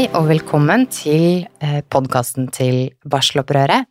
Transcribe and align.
Hei 0.00 0.06
og 0.16 0.30
velkommen 0.30 0.86
til 0.88 1.42
podkasten 1.92 2.46
til 2.48 2.94
Barselopprøret. 3.04 3.84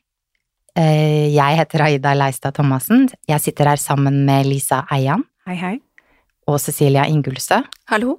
Eh, 0.74 1.30
Jeg 1.30 1.58
heter 1.60 1.84
Aida 1.86 2.16
Leistad 2.16 2.56
Thomassen. 2.58 3.12
Jeg 3.30 3.40
sitter 3.40 3.70
her 3.70 3.78
sammen 3.78 4.26
med 4.26 4.48
Lisa 4.48 4.88
Eian 4.90 5.22
Hei, 5.46 5.54
hei. 5.54 5.80
og 6.48 6.58
Cecilia 6.60 7.06
Ingulstø. 7.06 7.62
Hallo. 7.86 8.18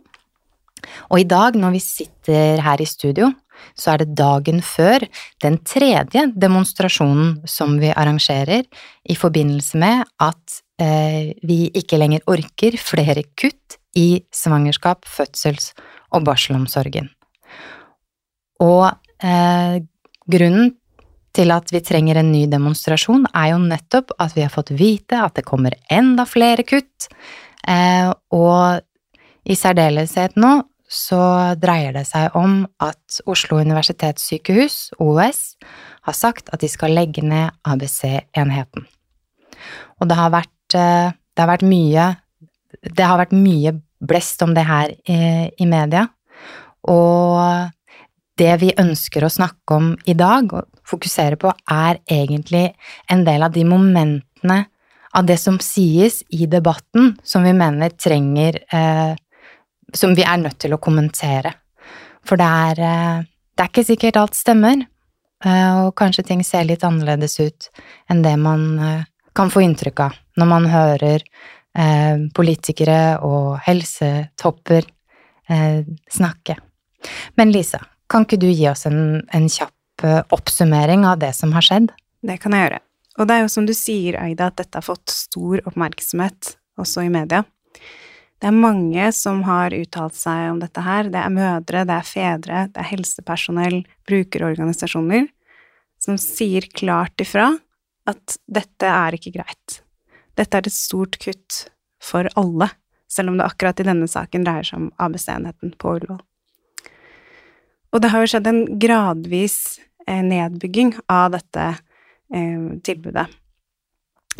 Og 1.10 1.18
i 1.18 1.24
dag, 1.24 1.58
når 1.58 1.72
vi 1.72 1.80
sitter 1.80 2.62
her 2.62 2.80
i 2.80 2.84
studio, 2.86 3.32
så 3.74 3.94
er 3.94 4.04
det 4.04 4.14
dagen 4.14 4.62
før 4.62 5.02
den 5.42 5.58
tredje 5.58 6.30
demonstrasjonen 6.30 7.42
som 7.44 7.76
vi 7.80 7.90
arrangerer 7.90 8.70
i 9.02 9.16
forbindelse 9.16 9.76
med 9.76 10.04
at 10.20 10.62
eh, 10.78 11.34
vi 11.42 11.72
ikke 11.74 11.98
lenger 11.98 12.22
orker 12.28 12.78
flere 12.78 13.24
kutt 13.34 13.80
i 13.96 14.22
svangerskap, 14.30 15.02
fødsels- 15.04 15.74
og 16.12 16.22
barselomsorgen. 16.22 17.10
Og 18.64 18.86
eh, 19.24 19.80
grunnen 20.30 20.74
til 21.36 21.52
at 21.54 21.70
vi 21.70 21.82
trenger 21.84 22.18
en 22.20 22.32
ny 22.32 22.44
demonstrasjon, 22.50 23.28
er 23.30 23.52
jo 23.52 23.60
nettopp 23.62 24.14
at 24.18 24.34
vi 24.34 24.44
har 24.44 24.52
fått 24.52 24.72
vite 24.74 25.20
at 25.22 25.36
det 25.38 25.46
kommer 25.46 25.76
enda 25.92 26.26
flere 26.26 26.64
kutt, 26.66 27.06
eh, 27.70 28.10
og 28.34 28.82
i 29.46 29.56
særdeleshet 29.56 30.36
nå 30.40 30.58
så 30.90 31.54
dreier 31.62 31.94
det 31.94 32.02
seg 32.08 32.34
om 32.34 32.64
at 32.82 33.20
Oslo 33.30 33.60
universitetssykehus, 33.62 34.96
OUS, 34.98 35.54
har 36.02 36.16
sagt 36.16 36.50
at 36.50 36.64
de 36.64 36.70
skal 36.70 36.96
legge 36.96 37.22
ned 37.22 37.54
ABC-enheten. 37.62 38.88
Og 40.02 40.10
det 40.10 40.18
har 40.18 40.32
vært, 40.34 40.74
eh, 40.74 41.12
det 41.14 41.44
har 41.44 41.52
vært 41.56 41.68
mye 41.68 42.16
Det 42.80 43.04
har 43.04 43.18
vært 43.18 43.32
mye 43.34 43.72
blest 44.00 44.40
om 44.42 44.54
det 44.54 44.62
her 44.64 44.88
i, 45.04 45.50
i 45.58 45.66
media, 45.66 46.06
og 46.88 47.68
det 48.40 48.56
vi 48.62 48.72
ønsker 48.80 49.24
å 49.24 49.32
snakke 49.32 49.76
om 49.76 49.92
i 50.08 50.16
dag 50.18 50.52
og 50.56 50.68
fokusere 50.88 51.38
på, 51.40 51.52
er 51.70 52.00
egentlig 52.10 52.70
en 53.12 53.24
del 53.26 53.44
av 53.46 53.54
de 53.54 53.64
momentene 53.68 54.62
av 55.16 55.26
det 55.26 55.36
som 55.42 55.58
sies 55.62 56.20
i 56.30 56.46
debatten, 56.50 57.16
som 57.22 57.44
vi 57.44 57.52
mener 57.56 57.96
trenger 57.98 58.62
eh, 58.72 59.16
Som 59.92 60.14
vi 60.14 60.22
er 60.22 60.38
nødt 60.38 60.60
til 60.62 60.70
å 60.70 60.78
kommentere. 60.78 61.50
For 62.22 62.38
det 62.38 62.46
er, 62.46 62.80
eh, 62.86 63.22
det 63.58 63.64
er 63.64 63.70
ikke 63.72 63.82
sikkert 63.88 64.20
alt 64.20 64.36
stemmer, 64.38 64.84
eh, 65.44 65.70
og 65.82 65.96
kanskje 65.98 66.26
ting 66.28 66.44
ser 66.46 66.62
litt 66.68 66.84
annerledes 66.86 67.40
ut 67.40 67.66
enn 68.08 68.22
det 68.22 68.36
man 68.38 68.78
eh, 68.78 69.02
kan 69.34 69.50
få 69.50 69.64
inntrykk 69.66 70.04
av 70.06 70.14
når 70.38 70.46
man 70.46 70.68
hører 70.70 71.24
eh, 71.74 72.22
politikere 72.34 73.18
og 73.26 73.58
helsetopper 73.66 74.86
eh, 75.50 75.82
snakke. 76.06 76.56
Men 77.34 77.50
Lisa, 77.50 77.82
kan 78.10 78.26
ikke 78.26 78.40
du 78.42 78.48
gi 78.50 78.66
oss 78.70 78.86
en, 78.90 79.22
en 79.32 79.48
kjapp 79.48 80.04
eh, 80.06 80.22
oppsummering 80.34 81.06
av 81.06 81.20
det 81.22 81.32
som 81.38 81.54
har 81.56 81.64
skjedd? 81.64 81.90
Det 82.26 82.36
kan 82.42 82.54
jeg 82.56 82.66
gjøre. 82.66 82.80
Og 83.20 83.28
det 83.28 83.36
er 83.36 83.44
jo 83.44 83.52
som 83.52 83.66
du 83.68 83.74
sier, 83.76 84.18
Aida, 84.20 84.50
at 84.50 84.60
dette 84.60 84.78
har 84.78 84.86
fått 84.86 85.12
stor 85.12 85.60
oppmerksomhet, 85.68 86.54
også 86.80 87.04
i 87.06 87.12
media. 87.12 87.42
Det 88.40 88.48
er 88.48 88.56
mange 88.56 89.10
som 89.12 89.42
har 89.44 89.74
uttalt 89.76 90.16
seg 90.16 90.46
om 90.54 90.60
dette 90.62 90.80
her. 90.84 91.10
Det 91.12 91.20
er 91.20 91.34
mødre, 91.34 91.84
det 91.88 91.96
er 91.98 92.08
fedre, 92.08 92.62
det 92.72 92.80
er 92.80 92.88
helsepersonell, 92.94 93.82
brukerorganisasjoner, 94.08 95.28
som 96.00 96.16
sier 96.20 96.64
klart 96.72 97.20
ifra 97.20 97.50
at 98.08 98.38
dette 98.48 98.88
er 98.88 99.18
ikke 99.18 99.34
greit. 99.36 99.82
Dette 100.40 100.56
er 100.56 100.70
et 100.70 100.72
stort 100.72 101.20
kutt 101.20 101.66
for 102.00 102.30
alle, 102.40 102.70
selv 103.10 103.34
om 103.34 103.36
det 103.36 103.44
akkurat 103.44 103.82
i 103.82 103.88
denne 103.90 104.08
saken 104.08 104.46
dreier 104.46 104.64
seg 104.64 104.86
om 104.86 104.90
ABC-enheten 104.96 105.76
på 105.76 105.98
Ullevål. 105.98 106.22
Og 107.90 108.02
det 108.02 108.10
har 108.12 108.22
jo 108.22 108.30
skjedd 108.30 108.48
en 108.50 108.64
gradvis 108.80 109.56
eh, 110.06 110.22
nedbygging 110.22 110.94
av 111.10 111.32
dette 111.34 111.66
eh, 112.34 112.66
tilbudet. 112.86 113.26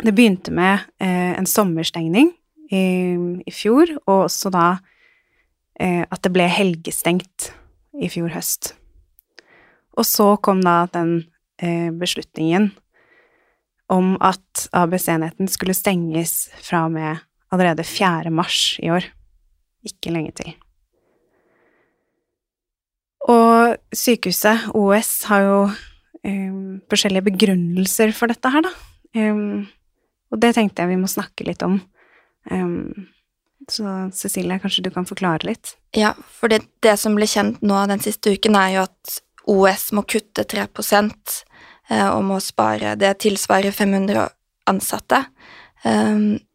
Det 0.01 0.13
begynte 0.15 0.53
med 0.55 0.87
eh, 1.03 1.33
en 1.37 1.47
sommerstengning 1.49 2.31
i, 2.71 2.85
i, 3.45 3.51
fjor, 3.53 3.91
og 4.05 4.27
også 4.27 4.51
da 4.53 4.67
eh, 5.79 6.05
at 6.07 6.21
det 6.23 6.31
ble 6.33 6.47
helgestengt 6.49 7.51
i 7.99 8.09
fjor 8.09 8.31
høst. 8.33 8.73
Og 9.99 10.07
så 10.07 10.33
kom 10.41 10.63
da 10.63 10.85
den 10.93 11.17
eh, 11.61 11.91
beslutningen 11.91 12.71
om 13.91 14.15
at 14.23 14.69
ABC-enheten 14.71 15.51
skulle 15.51 15.75
stenges 15.75 16.47
fra 16.63 16.85
og 16.87 16.95
med 16.95 17.19
allerede 17.51 17.83
4. 17.83 18.31
mars 18.31 18.79
i 18.79 18.87
år. 18.89 19.11
Ikke 19.83 20.13
lenge 20.15 20.31
til. 20.39 20.53
Og 23.29 23.77
sykehuset, 23.93 24.71
OS, 24.77 25.11
har 25.29 25.45
jo 25.45 25.57
um, 26.25 26.81
forskjellige 26.89 27.27
begrunnelser 27.29 28.13
for 28.17 28.31
dette 28.31 28.51
her, 28.53 28.65
da. 28.65 28.71
Um, 29.17 29.67
og 30.31 30.41
det 30.41 30.53
tenkte 30.55 30.83
jeg 30.83 30.93
vi 30.93 31.01
må 31.01 31.09
snakke 31.11 31.45
litt 31.45 31.61
om. 31.65 31.77
Um, 32.49 33.07
så 33.69 33.85
Cecilie, 34.15 34.57
kanskje 34.61 34.87
du 34.87 34.91
kan 34.93 35.05
forklare 35.05 35.45
litt? 35.45 35.75
Ja, 35.95 36.15
for 36.39 36.49
det, 36.51 36.63
det, 36.81 36.95
som 36.97 37.13
ble 37.17 37.27
kjent 37.29 37.61
nå 37.61 37.77
den 37.91 38.01
siste 38.01 38.33
uken, 38.33 38.57
er 38.57 38.77
jo 38.77 38.85
at 38.87 39.19
OS 39.51 39.91
må 39.93 40.05
kutte 40.09 40.45
3 40.47 40.65
eh, 40.65 42.07
og 42.07 42.23
må 42.25 42.39
spare 42.41 42.95
Det 42.95 43.13
tilsvarer 43.21 43.73
500 43.73 44.27
ansatte. 44.69 45.23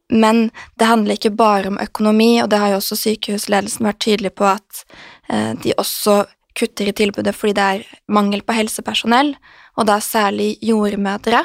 Men 0.09 0.51
det 0.79 0.87
handler 0.87 1.19
ikke 1.19 1.35
bare 1.35 1.73
om 1.73 1.79
økonomi, 1.83 2.43
og 2.43 2.51
det 2.51 2.61
har 2.63 2.71
jo 2.75 2.79
også 2.79 2.99
sykehusledelsen 3.01 3.89
vært 3.89 4.03
tydelig 4.05 4.33
på 4.39 4.47
at 4.47 4.85
eh, 5.29 5.53
de 5.63 5.75
også 5.79 6.21
kutter 6.57 6.89
i 6.91 6.95
tilbudet 6.97 7.35
fordi 7.37 7.55
det 7.57 7.67
er 7.67 7.85
mangel 8.13 8.43
på 8.47 8.57
helsepersonell, 8.57 9.35
og 9.77 9.89
da 9.89 9.99
særlig 10.03 10.57
jordmødre. 10.65 11.43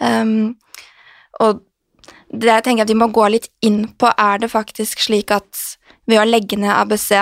Um, 0.00 0.56
og 1.40 1.60
det 2.30 2.48
jeg 2.48 2.64
tenker 2.64 2.86
at 2.86 2.92
vi 2.92 2.98
må 2.98 3.10
gå 3.12 3.26
litt 3.32 3.50
inn 3.66 3.84
på, 3.98 4.10
er 4.10 4.40
det 4.42 4.52
faktisk 4.52 5.02
slik 5.02 5.32
at 5.34 5.64
ved 6.08 6.22
å 6.22 6.26
legge 6.28 6.58
ned 6.58 6.72
ABC, 6.72 7.12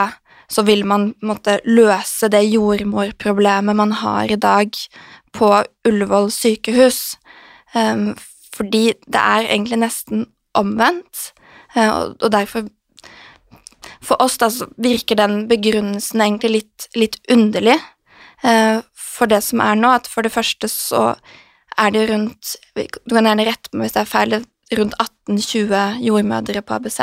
så 0.49 0.65
vil 0.65 0.85
man 0.89 1.11
måtte 1.25 1.59
løse 1.69 2.31
det 2.33 2.47
jordmorproblemet 2.47 3.77
man 3.77 3.93
har 4.01 4.33
i 4.33 4.41
dag 4.41 4.73
på 5.37 5.51
Ullevål 5.89 6.31
sykehus. 6.33 7.19
Um, 7.75 8.15
fordi 8.57 8.95
det 9.07 9.21
er 9.21 9.49
egentlig 9.49 9.83
nesten 9.85 10.27
omvendt, 10.57 11.33
uh, 11.77 12.15
og 12.17 12.31
derfor 12.33 12.69
for 14.05 14.21
oss 14.23 14.39
da 14.41 14.49
virker 14.81 15.19
den 15.19 15.47
begrunnelsen 15.51 16.23
egentlig 16.25 16.51
litt, 16.53 16.89
litt 16.99 17.19
underlig. 17.33 17.79
Eh, 18.47 18.81
for 18.95 19.31
det 19.31 19.41
som 19.47 19.63
er 19.65 19.79
nå, 19.79 19.91
at 19.99 20.07
for 20.11 20.27
det 20.27 20.35
første 20.35 20.71
så 20.71 21.13
er 21.79 21.95
det 21.95 22.09
rundt 22.11 22.57
Du 22.75 23.15
kan 23.15 23.27
gjerne 23.27 23.47
rette 23.47 23.71
meg 23.73 23.89
hvis 23.89 23.97
det 23.97 24.03
er 24.03 24.11
feil, 24.11 24.37
rundt 24.79 24.95
18-20 25.29 26.05
jordmødre 26.05 26.63
på 26.63 26.77
ABC. 26.77 27.01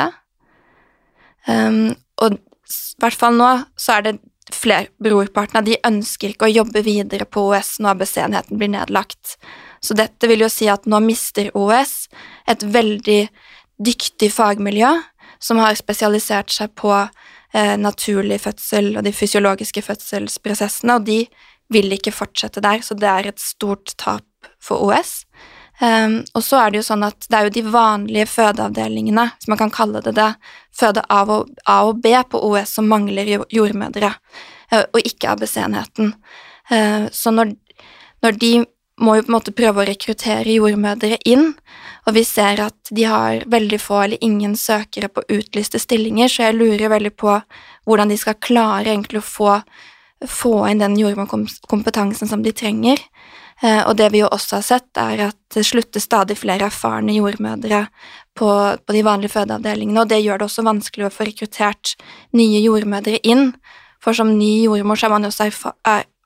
Um, 1.46 1.94
og 2.22 2.36
i 2.36 3.02
hvert 3.02 3.16
fall 3.16 3.36
nå 3.38 3.48
så 3.78 3.98
er 3.98 4.06
det 4.06 4.14
flere 4.54 4.88
brorparten 5.02 5.58
av 5.58 5.66
de 5.66 5.78
ønsker 5.86 6.32
ikke 6.32 6.48
å 6.48 6.54
jobbe 6.54 6.82
videre 6.86 7.26
på 7.26 7.48
OS 7.50 7.76
når 7.82 7.96
ABC-enheten 7.96 8.60
blir 8.60 8.70
nedlagt. 8.74 9.36
Så 9.82 9.96
dette 9.98 10.30
vil 10.30 10.44
jo 10.44 10.50
si 10.52 10.68
at 10.70 10.86
nå 10.86 11.00
mister 11.02 11.50
OS 11.58 12.06
et 12.50 12.62
veldig 12.62 13.20
dyktig 13.82 14.30
fagmiljø 14.32 14.92
som 15.42 15.60
har 15.62 15.76
spesialisert 15.78 16.52
seg 16.52 16.72
på 16.78 16.92
eh, 16.96 17.74
naturlig 17.80 18.40
fødsel 18.44 18.94
og 18.96 19.04
de 19.06 19.12
fysiologiske 19.14 19.82
fødselsprosessene, 19.86 20.98
og 20.98 21.06
de 21.08 21.24
vil 21.72 21.92
ikke 21.96 22.14
fortsette 22.14 22.62
der, 22.62 22.82
så 22.84 22.94
det 22.98 23.08
er 23.10 23.30
et 23.30 23.42
stort 23.42 23.94
tap 23.98 24.26
for 24.62 24.86
OS. 24.86 25.24
Um, 25.76 25.86
ehm, 25.86 26.14
og 26.32 26.44
så 26.46 26.60
er 26.62 26.70
det 26.72 26.80
jo 26.80 26.86
sånn 26.86 27.04
at 27.04 27.26
det 27.28 27.36
er 27.36 27.48
jo 27.48 27.54
de 27.56 27.64
vanlige 27.68 28.28
fødeavdelingene, 28.32 29.26
hvis 29.34 29.50
man 29.52 29.60
kan 29.60 29.72
kalle 29.74 30.00
det 30.04 30.14
det, 30.16 30.30
føde 30.76 31.02
A 31.12 31.24
og, 31.24 31.50
A 31.68 31.82
og 31.88 32.00
B 32.04 32.14
på 32.30 32.40
OS 32.48 32.76
som 32.78 32.88
mangler 32.88 33.28
jordmødre, 33.52 34.14
uh, 34.72 34.84
og 34.86 35.02
ikke 35.02 35.34
ABC-enheten. 35.34 36.14
Uh, 36.70 37.10
så 37.12 37.34
når, 37.34 37.52
når 38.24 38.40
de 38.40 38.54
må 39.02 39.18
jo 39.18 39.26
på 39.26 39.30
en 39.30 39.36
måte 39.36 39.54
prøve 39.56 39.82
å 39.82 39.88
rekruttere 39.88 40.56
jordmødre 40.56 41.18
inn, 41.28 41.50
og 42.06 42.14
vi 42.14 42.22
ser 42.24 42.60
at 42.62 42.90
de 42.94 43.06
har 43.08 43.42
veldig 43.50 43.78
få 43.82 44.02
eller 44.04 44.24
ingen 44.24 44.54
søkere 44.56 45.08
på 45.10 45.24
utlyste 45.26 45.80
stillinger, 45.82 46.30
så 46.30 46.46
jeg 46.46 46.58
lurer 46.58 46.92
veldig 46.92 47.12
på 47.18 47.32
hvordan 47.86 48.12
de 48.12 48.18
skal 48.20 48.38
klare 48.38 48.92
egentlig 48.92 49.18
å 49.22 49.26
få, 49.26 49.56
få 50.22 50.54
inn 50.70 50.82
den 50.82 50.94
jordmorkompetansen 51.00 52.30
som 52.30 52.44
de 52.46 52.54
trenger. 52.54 53.02
Eh, 53.62 53.82
og 53.88 53.96
det 53.98 54.12
vi 54.14 54.20
jo 54.20 54.30
også 54.30 54.60
har 54.60 54.66
sett, 54.68 54.90
er 55.00 55.24
at 55.30 55.38
det 55.56 55.64
slutter 55.66 56.02
stadig 56.02 56.38
flere 56.38 56.68
erfarne 56.68 57.16
jordmødre 57.16 57.86
på, 58.36 58.50
på 58.78 58.94
de 58.94 59.02
vanlige 59.06 59.34
fødeavdelingene, 59.34 60.04
og 60.04 60.10
det 60.12 60.22
gjør 60.22 60.42
det 60.42 60.50
også 60.50 60.66
vanskelig 60.66 61.08
å 61.08 61.14
få 61.14 61.26
rekruttert 61.26 61.96
nye 62.38 62.60
jordmødre 62.62 63.18
inn. 63.26 63.50
For 63.98 64.14
som 64.14 64.36
ny 64.38 64.68
jordmor 64.68 65.00
så 65.00 65.08
er 65.08 65.16
man 65.16 65.26
jo 65.26 65.32
også 65.34 65.50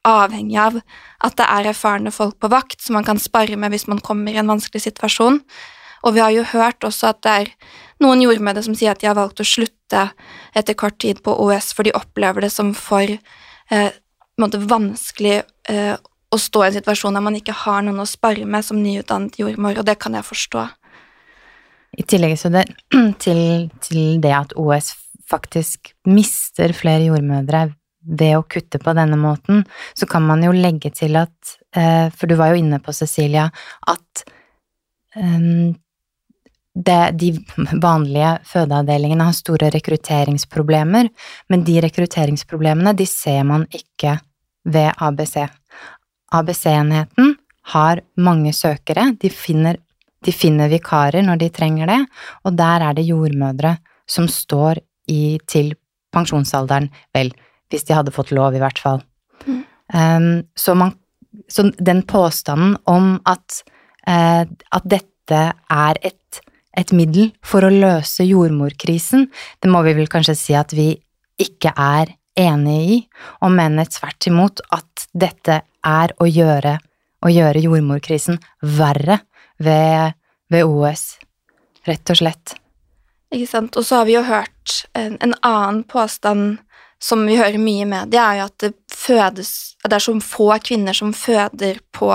avhengig 0.07 0.57
av 0.61 0.79
at 1.21 1.37
det 1.37 1.47
er 1.47 1.71
erfarne 1.73 2.13
folk 2.15 2.39
på 2.41 2.51
vakt 2.53 2.81
som 2.81 2.97
man 2.97 3.07
kan 3.07 3.21
spare 3.21 3.59
med 3.61 3.75
hvis 3.75 3.89
man 3.91 4.01
kommer 4.01 4.33
i 4.33 4.41
en 4.41 4.51
vanskelig 4.51 4.87
situasjon. 4.87 5.41
Og 6.07 6.15
vi 6.17 6.23
har 6.25 6.33
jo 6.33 6.47
hørt 6.55 6.85
også 6.87 7.11
at 7.11 7.21
det 7.27 7.33
er 7.43 7.51
noen 8.01 8.23
jordmødre 8.25 8.63
som 8.65 8.77
sier 8.77 8.95
at 8.95 9.03
de 9.03 9.11
har 9.11 9.19
valgt 9.19 9.43
å 9.43 9.49
slutte 9.49 10.07
etter 10.57 10.79
kort 10.79 10.97
tid 11.03 11.21
på 11.25 11.35
OS, 11.45 11.75
for 11.77 11.85
de 11.85 11.93
opplever 11.97 12.47
det 12.47 12.53
som 12.55 12.73
for 12.77 13.05
eh, 13.05 13.91
vanskelig 14.41 15.43
eh, 15.69 15.97
å 16.31 16.39
stå 16.39 16.63
i 16.65 16.69
en 16.71 16.77
situasjon 16.79 17.17
der 17.19 17.25
man 17.27 17.37
ikke 17.37 17.57
har 17.67 17.83
noen 17.85 18.01
å 18.01 18.09
spare 18.09 18.47
med 18.49 18.65
som 18.65 18.81
nyutdannet 18.81 19.37
jordmor, 19.43 19.77
og 19.77 19.89
det 19.89 19.99
kan 20.01 20.17
jeg 20.17 20.25
forstå. 20.25 20.65
I 21.99 22.07
tillegg 22.07 22.39
det, 22.55 22.65
til, 23.25 23.43
til 23.83 24.21
det 24.23 24.33
at 24.33 24.57
OS 24.57 24.95
faktisk 25.31 25.93
mister 26.09 26.73
flere 26.75 27.11
jordmødre 27.11 27.69
ved 28.11 28.39
å 28.39 28.47
kutte 28.51 28.81
på 28.83 28.95
denne 28.97 29.19
måten, 29.21 29.63
så 29.95 30.09
kan 30.11 30.25
man 30.27 30.43
jo 30.45 30.55
legge 30.57 30.91
til 30.95 31.19
at 31.21 31.55
eh, 31.77 32.09
For 32.11 32.27
du 32.27 32.37
var 32.39 32.53
jo 32.53 32.61
inne 32.61 32.81
på, 32.83 32.95
Cecilia, 32.97 33.47
at 33.91 34.25
um, 35.17 35.71
det, 36.75 37.11
de 37.19 37.33
vanlige 37.83 38.37
fødeavdelingene 38.47 39.27
har 39.29 39.37
store 39.37 39.71
rekrutteringsproblemer, 39.75 41.11
men 41.51 41.65
de 41.67 41.79
rekrutteringsproblemene 41.85 42.95
de 42.99 43.07
ser 43.07 43.43
man 43.47 43.67
ikke 43.75 44.19
ved 44.71 44.93
ABC. 45.03 45.37
ABC-enheten 46.35 47.35
har 47.75 48.03
mange 48.17 48.53
søkere, 48.57 49.11
de 49.21 49.31
finner, 49.31 49.79
de 50.25 50.33
finner, 50.35 50.71
vikarer 50.71 51.25
når 51.27 51.43
de 51.43 51.51
trenger 51.55 51.91
det, 51.91 52.01
og 52.45 52.57
der 52.59 52.87
er 52.87 52.97
det 52.97 53.07
jordmødre 53.09 53.77
som 54.11 54.29
står 54.31 54.83
i, 55.11 55.39
til 55.47 55.75
pensjonsalderen, 56.15 56.91
vel, 57.15 57.33
hvis 57.71 57.87
de 57.89 57.97
hadde 57.97 58.15
fått 58.15 58.33
lov, 58.35 58.55
i 58.55 58.63
hvert 58.63 58.81
fall. 58.83 59.03
Mm. 59.47 59.63
Um, 59.95 60.29
så, 60.59 60.75
man, 60.79 60.95
så, 61.51 61.69
den 61.79 62.03
påstanden 62.09 62.77
om 62.91 63.17
at, 63.29 63.63
uh, 64.07 64.45
at 64.45 64.87
dette 64.87 65.43
er 65.57 66.01
et, 66.03 66.43
et, 66.77 66.93
middel 66.97 67.31
for 67.47 67.67
å 67.67 67.73
løse 67.73 68.27
jordmorkrisen, 68.27 69.29
det 69.63 69.71
må 69.71 69.83
vi 69.87 69.97
vel 69.99 70.11
kanskje 70.11 70.39
si 70.39 70.57
at 70.59 70.75
vi 70.77 70.93
ikke 71.41 71.73
er 71.75 72.15
enig 72.39 72.79
i, 72.95 73.01
og 73.43 73.55
mener 73.55 73.89
tvert 73.91 74.29
imot 74.31 74.63
at 74.75 75.07
dette 75.13 75.63
er 75.87 76.15
å 76.21 76.29
gjøre, 76.29 76.77
å 77.25 77.33
gjøre 77.33 77.63
jordmorkrisen 77.65 78.39
verre 78.79 79.21
ved, 79.59 80.17
ved 80.53 80.67
OS, 80.69 81.15
rett 81.89 82.13
og 82.13 82.21
slett. 82.21 82.55
Ikke 83.31 83.47
sant. 83.47 83.77
Og 83.79 83.87
så 83.87 84.01
har 84.01 84.09
vi 84.09 84.17
jo 84.17 84.25
hørt 84.27 84.81
en, 84.99 85.17
en 85.23 85.35
annen 85.47 85.85
påstand 85.89 86.59
som 87.01 87.25
vi 87.27 87.39
hører 87.41 87.61
mye 87.61 87.87
i 87.87 87.89
media, 87.89 88.27
er 88.29 88.41
jo 88.41 88.47
at 88.51 88.59
det 88.67 88.73
fødes 88.93 89.77
Det 89.81 89.97
er 89.97 90.03
så 90.05 90.13
få 90.21 90.53
kvinner 90.61 90.93
som 90.93 91.15
føder 91.17 91.79
på 91.97 92.11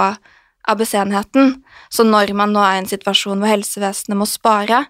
ABC-enheten. 0.70 1.64
Så 1.90 2.06
når 2.06 2.34
man 2.38 2.54
nå 2.54 2.62
er 2.62 2.78
i 2.78 2.84
en 2.84 2.90
situasjon 2.90 3.42
hvor 3.42 3.50
helsevesenet 3.50 4.20
må 4.20 4.28
spare, 4.30 4.86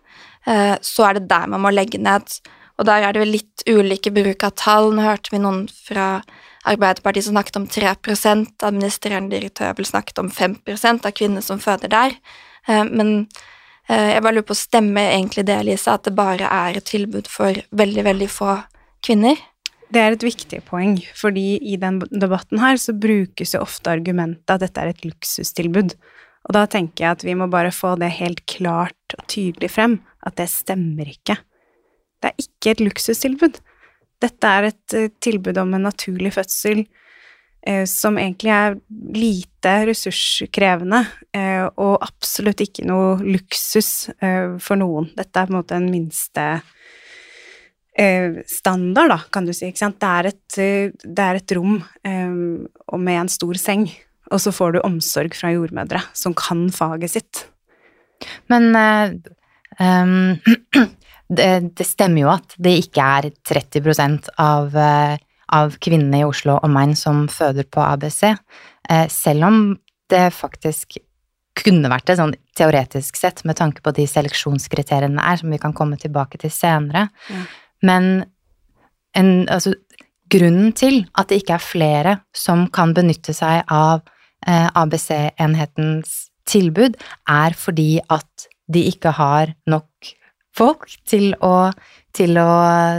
eh, 0.48 0.76
så 0.82 1.08
er 1.08 1.20
det 1.20 1.30
der 1.30 1.48
man 1.48 1.64
må 1.64 1.72
legge 1.72 2.02
ned. 2.02 2.28
Og 2.76 2.88
der 2.90 3.06
er 3.06 3.16
det 3.16 3.24
vel 3.24 3.32
litt 3.38 3.64
ulike 3.68 4.12
bruk 4.12 4.44
av 4.44 4.58
tall. 4.60 4.92
Nå 4.92 5.06
hørte 5.06 5.32
vi 5.32 5.40
noen 5.40 5.66
fra 5.72 6.20
Arbeiderpartiet 6.66 7.28
som 7.28 7.36
snakket 7.38 7.60
om 7.62 7.68
3% 7.70 8.66
administrerende 8.66 9.36
direktør 9.36 9.76
vel 9.78 9.88
snakket 9.88 10.20
om 10.20 10.32
5% 10.34 11.06
av 11.06 11.16
kvinner 11.16 11.46
som 11.46 11.62
føder 11.62 11.92
der. 11.94 12.20
Eh, 12.68 12.84
men 12.84 13.30
eh, 13.88 14.16
jeg 14.16 14.24
bare 14.26 14.40
lurer 14.40 14.50
på, 14.52 14.60
stemmer 14.60 15.14
egentlig 15.16 15.48
det, 15.48 15.62
Lisa, 15.64 15.96
at 15.96 16.10
det 16.10 16.18
bare 16.18 16.50
er 16.52 16.80
et 16.80 16.92
tilbud 16.92 17.32
for 17.32 17.64
veldig, 17.72 18.08
veldig 18.12 18.32
få 18.32 18.58
kvinner? 19.06 19.40
Det 19.94 20.02
er 20.02 20.16
et 20.16 20.26
viktig 20.26 20.62
poeng, 20.66 20.98
fordi 21.16 21.56
i 21.62 21.78
den 21.82 22.00
debatten 22.10 22.60
her 22.62 22.80
så 22.82 22.96
brukes 22.98 23.54
jo 23.54 23.62
ofte 23.64 23.94
argumentet 23.94 24.56
at 24.56 24.64
dette 24.66 24.82
er 24.82 24.94
et 24.94 25.06
luksustilbud. 25.06 25.94
Og 26.46 26.54
da 26.58 26.66
tenker 26.70 27.06
jeg 27.06 27.18
at 27.18 27.26
vi 27.26 27.36
må 27.38 27.48
bare 27.52 27.74
få 27.74 27.96
det 28.02 28.12
helt 28.20 28.44
klart 28.50 29.18
og 29.18 29.26
tydelig 29.32 29.72
frem, 29.74 30.00
at 30.26 30.38
det 30.42 30.50
stemmer 30.52 31.10
ikke. 31.10 31.38
Det 32.22 32.32
er 32.32 32.46
ikke 32.46 32.74
et 32.74 32.84
luksustilbud. 32.86 33.58
Dette 34.24 34.52
er 34.58 34.70
et 34.72 34.98
uh, 34.98 35.10
tilbud 35.22 35.58
om 35.62 35.74
en 35.76 35.86
naturlig 35.90 36.32
fødsel 36.34 36.86
eh, 37.68 37.84
som 37.90 38.18
egentlig 38.22 38.54
er 38.56 38.78
lite 39.14 39.74
ressurskrevende, 39.90 41.02
eh, 41.36 41.66
og 41.68 41.98
absolutt 42.06 42.64
ikke 42.64 42.86
noe 42.88 43.18
luksus 43.26 44.08
for 44.16 44.80
noen. 44.80 45.12
Dette 45.18 45.42
er 45.42 45.50
på 45.50 45.54
en 45.54 45.60
måte 45.60 45.78
en 45.78 45.90
minste 45.92 46.46
standard, 48.52 49.10
da, 49.14 49.18
kan 49.32 49.46
du 49.48 49.54
si. 49.56 49.70
Det 49.72 50.10
er 50.10 50.28
et, 50.28 50.58
det 50.58 51.24
er 51.24 51.40
et 51.40 51.54
rom 51.56 51.78
og 51.80 53.00
med 53.00 53.20
en 53.22 53.32
stor 53.32 53.56
seng, 53.56 53.86
og 54.34 54.42
så 54.44 54.52
får 54.52 54.76
du 54.76 54.82
omsorg 54.84 55.36
fra 55.38 55.54
jordmødre 55.54 56.02
som 56.18 56.36
kan 56.36 56.68
faget 56.76 57.14
sitt. 57.14 57.46
Men 58.52 58.76
um, 59.80 60.36
det, 61.38 61.50
det, 61.78 61.88
stemmer 61.88 62.26
jo 62.26 62.34
at 62.34 62.58
det 62.62 62.76
ikke 62.86 63.08
er 63.20 63.30
30 63.48 64.30
av, 64.42 64.76
uh, 64.76 65.16
av 65.56 65.80
kvinnene 65.84 66.24
i 66.24 66.28
Oslo 66.28 66.60
og 66.60 66.72
Main 66.74 66.96
som 66.98 67.26
føder 67.32 67.68
på 67.70 67.84
ABC, 67.84 68.24
uh, 68.34 69.08
selv 69.12 69.50
om 69.50 69.60
det 70.12 70.28
faktisk 70.36 71.00
kunne 71.56 71.90
vært 71.90 72.10
det, 72.10 72.18
sånn 72.20 72.34
teoretisk 72.58 73.16
sett, 73.18 73.46
med 73.48 73.58
tanke 73.58 73.84
på 73.84 73.94
de 73.96 74.04
seleksjonskriteriene 74.10 75.22
er, 75.24 75.40
som 75.40 75.54
vi 75.54 75.60
kan 75.62 75.74
komme 75.76 75.96
tilbake 76.00 76.40
til 76.42 76.52
senere. 76.52 77.08
Ja. 77.32 77.46
Men 77.84 78.26
en, 79.18 79.50
altså, 79.50 79.74
grunnen 80.32 80.74
til 80.78 81.04
at 81.18 81.30
det 81.30 81.42
ikke 81.44 81.58
er 81.58 81.64
flere 81.64 82.18
som 82.36 82.68
kan 82.74 82.94
benytte 82.96 83.36
seg 83.36 83.64
av 83.72 84.04
eh, 84.48 84.68
ABC-enhetens 84.76 86.30
tilbud, 86.50 86.98
er 87.30 87.58
fordi 87.58 88.00
at 88.14 88.48
de 88.72 88.86
ikke 88.90 89.14
har 89.18 89.54
nok 89.70 90.14
folk 90.56 90.88
til 91.08 91.34
å, 91.44 91.70
til 92.16 92.38
å 92.40 92.52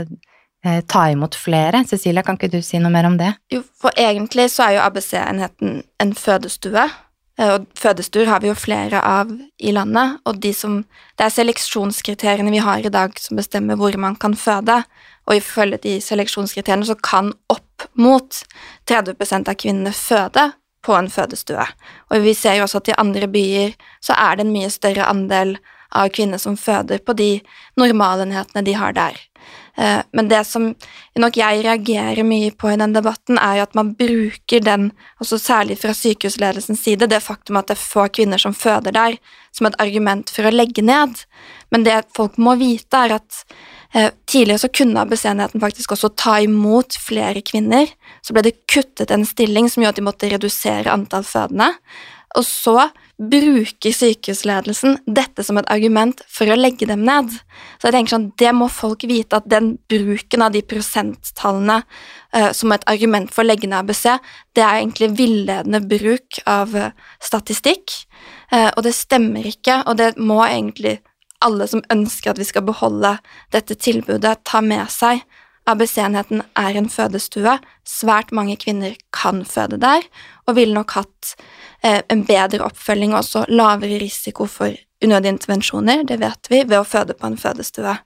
eh, 0.03 0.81
ta 0.87 1.07
imot 1.11 1.35
flere. 1.35 1.83
Cecilia, 1.87 2.23
kan 2.23 2.37
ikke 2.39 2.51
du 2.53 2.61
si 2.65 2.79
noe 2.81 2.93
mer 2.93 3.09
om 3.09 3.17
det? 3.19 3.33
Jo, 3.53 3.63
for 3.81 3.95
egentlig 3.99 4.49
så 4.53 4.67
er 4.67 4.77
jo 4.77 4.85
ABC-enheten 4.85 5.81
en 6.03 6.15
fødestue. 6.15 6.87
Eh, 7.37 7.53
og 7.53 7.67
fødestuer 7.77 8.29
har 8.29 8.41
vi 8.41 8.49
jo 8.49 8.57
flere 8.57 9.01
av 9.01 9.31
i 9.59 9.73
landet, 9.75 10.17
og 10.25 10.41
de 10.41 10.53
som, 10.53 10.81
det 11.17 11.27
er 11.27 11.35
seleksjonskriteriene 11.35 12.53
vi 12.53 12.63
har 12.63 12.85
i 12.85 12.93
dag 12.93 13.17
som 13.21 13.37
bestemmer 13.37 13.77
hvor 13.77 13.97
man 14.01 14.17
kan 14.19 14.35
føde, 14.37 14.81
og 15.27 15.35
ifølge 15.35 15.81
de 15.83 15.97
seleksjonskriteriene 16.01 16.87
så 16.87 16.95
kan 16.95 17.33
opp 17.51 17.87
mot 17.99 18.41
30% 18.89 19.51
av 19.51 19.59
kvinnene 19.59 19.93
føde 19.93 20.49
på 20.87 20.95
en 20.95 21.09
fødestue. 21.11 21.65
Og 22.09 22.23
vi 22.23 22.33
ser 22.37 22.57
jo 22.57 22.65
også 22.65 22.81
at 22.81 22.93
i 22.93 22.99
andre 23.01 23.27
byer 23.27 23.73
så 24.01 24.15
er 24.15 24.37
det 24.37 24.47
en 24.47 24.53
mye 24.55 24.71
større 24.71 25.09
andel 25.09 25.57
av 25.91 26.09
kvinner 26.15 26.39
som 26.41 26.57
føder 26.59 27.03
på 27.03 27.15
de 27.17 27.31
normalenhetene 27.79 28.63
de 28.63 28.75
har 28.79 28.95
der. 28.95 29.19
Eh, 29.77 30.01
men 30.11 30.29
det 30.29 30.41
som 30.49 30.71
nok 31.19 31.37
jeg 31.37 31.61
reagerer 31.65 32.25
mye 32.25 32.49
på 32.57 32.71
i 32.71 32.79
den 32.81 32.95
debatten, 32.95 33.37
er 33.37 33.59
jo 33.59 33.67
at 33.67 33.77
man 33.77 33.93
bruker 33.97 34.63
den, 34.65 34.89
også 35.21 35.37
særlig 35.41 35.77
fra 35.83 35.93
sykehusledelsens 35.93 36.81
side, 36.81 37.09
det 37.09 37.21
faktum 37.25 37.59
at 37.59 37.69
det 37.69 37.77
er 37.77 37.83
få 37.83 38.07
kvinner 38.09 38.41
som 38.41 38.57
føder 38.57 38.95
der, 38.95 39.17
som 39.53 39.69
et 39.69 39.77
argument 39.81 40.33
for 40.33 40.49
å 40.49 40.53
legge 40.53 40.85
ned. 40.85 41.23
Men 41.73 41.85
det 41.85 42.01
folk 42.17 42.39
må 42.41 42.55
vite, 42.57 42.97
er 42.97 43.17
at 43.19 43.43
eh, 43.93 44.09
tidligere 44.25 44.65
så 44.65 44.73
kunne 44.73 45.05
ABC-enheten 45.05 45.61
faktisk 45.61 45.93
også 45.93 46.13
ta 46.17 46.39
imot 46.45 46.97
flere 47.01 47.45
kvinner. 47.45 47.91
Så 48.25 48.33
ble 48.33 48.47
det 48.49 48.57
kuttet 48.71 49.13
en 49.13 49.27
stilling 49.29 49.69
som 49.69 49.83
gjorde 49.85 49.97
at 49.97 50.01
de 50.01 50.07
måtte 50.09 50.31
redusere 50.33 50.93
antall 50.93 51.25
fødende. 51.27 51.75
Og 52.37 52.45
så 52.45 52.89
bruker 53.17 53.95
sykehusledelsen 53.95 54.99
dette 55.09 55.41
som 55.45 55.57
et 55.57 55.69
argument 55.73 56.21
for 56.29 56.49
å 56.49 56.57
legge 56.57 56.85
dem 56.89 57.01
ned. 57.07 57.31
Så 57.79 57.89
jeg 57.89 57.95
tenker 57.95 58.13
sånn, 58.13 58.31
Det 58.37 58.51
må 58.53 58.67
folk 58.69 59.03
vite, 59.09 59.39
at 59.39 59.49
den 59.49 59.77
bruken 59.89 60.45
av 60.45 60.53
de 60.53 60.61
prosenttallene 60.61 61.81
uh, 61.81 62.51
som 62.53 62.71
et 62.71 62.85
argument 62.85 63.33
for 63.33 63.41
å 63.41 63.49
legge 63.49 63.67
ned 63.67 63.79
ABC, 63.79 64.19
det 64.53 64.63
er 64.63 64.83
egentlig 64.83 65.09
villedende 65.17 65.81
bruk 65.81 66.41
av 66.45 66.75
uh, 66.77 66.91
statistikk. 67.19 67.89
Uh, 68.53 68.69
og 68.75 68.83
det 68.85 68.93
stemmer 68.93 69.49
ikke, 69.49 69.81
og 69.87 69.97
det 69.97 70.13
må 70.17 70.43
egentlig 70.45 70.99
alle 71.41 71.67
som 71.69 71.83
ønsker 71.93 72.31
at 72.31 72.39
vi 72.41 72.47
skal 72.49 72.65
beholde 72.65 73.17
dette 73.53 73.77
tilbudet, 73.77 74.39
ta 74.45 74.61
med 74.61 74.89
seg. 74.93 75.21
ABC-enheten 75.67 76.43
er 76.57 76.79
en 76.79 76.89
fødestue. 76.89 77.57
Svært 77.87 78.33
mange 78.35 78.57
kvinner 78.59 78.95
kan 79.15 79.43
føde 79.45 79.79
der, 79.81 80.05
og 80.47 80.57
ville 80.57 80.75
nok 80.75 80.95
hatt 80.95 81.33
eh, 81.83 82.01
en 82.09 82.23
bedre 82.27 82.63
oppfølging 82.65 83.13
og 83.13 83.21
også 83.23 83.45
lavere 83.51 83.99
risiko 84.01 84.47
for 84.49 84.75
unødige 85.03 85.35
intervensjoner, 85.35 86.03
det 86.07 86.19
vet 86.23 86.49
vi, 86.49 86.63
ved 86.63 86.79
å 86.79 86.87
føde 86.87 87.17
på 87.17 87.29
en 87.29 87.37
fødestue. 87.37 87.97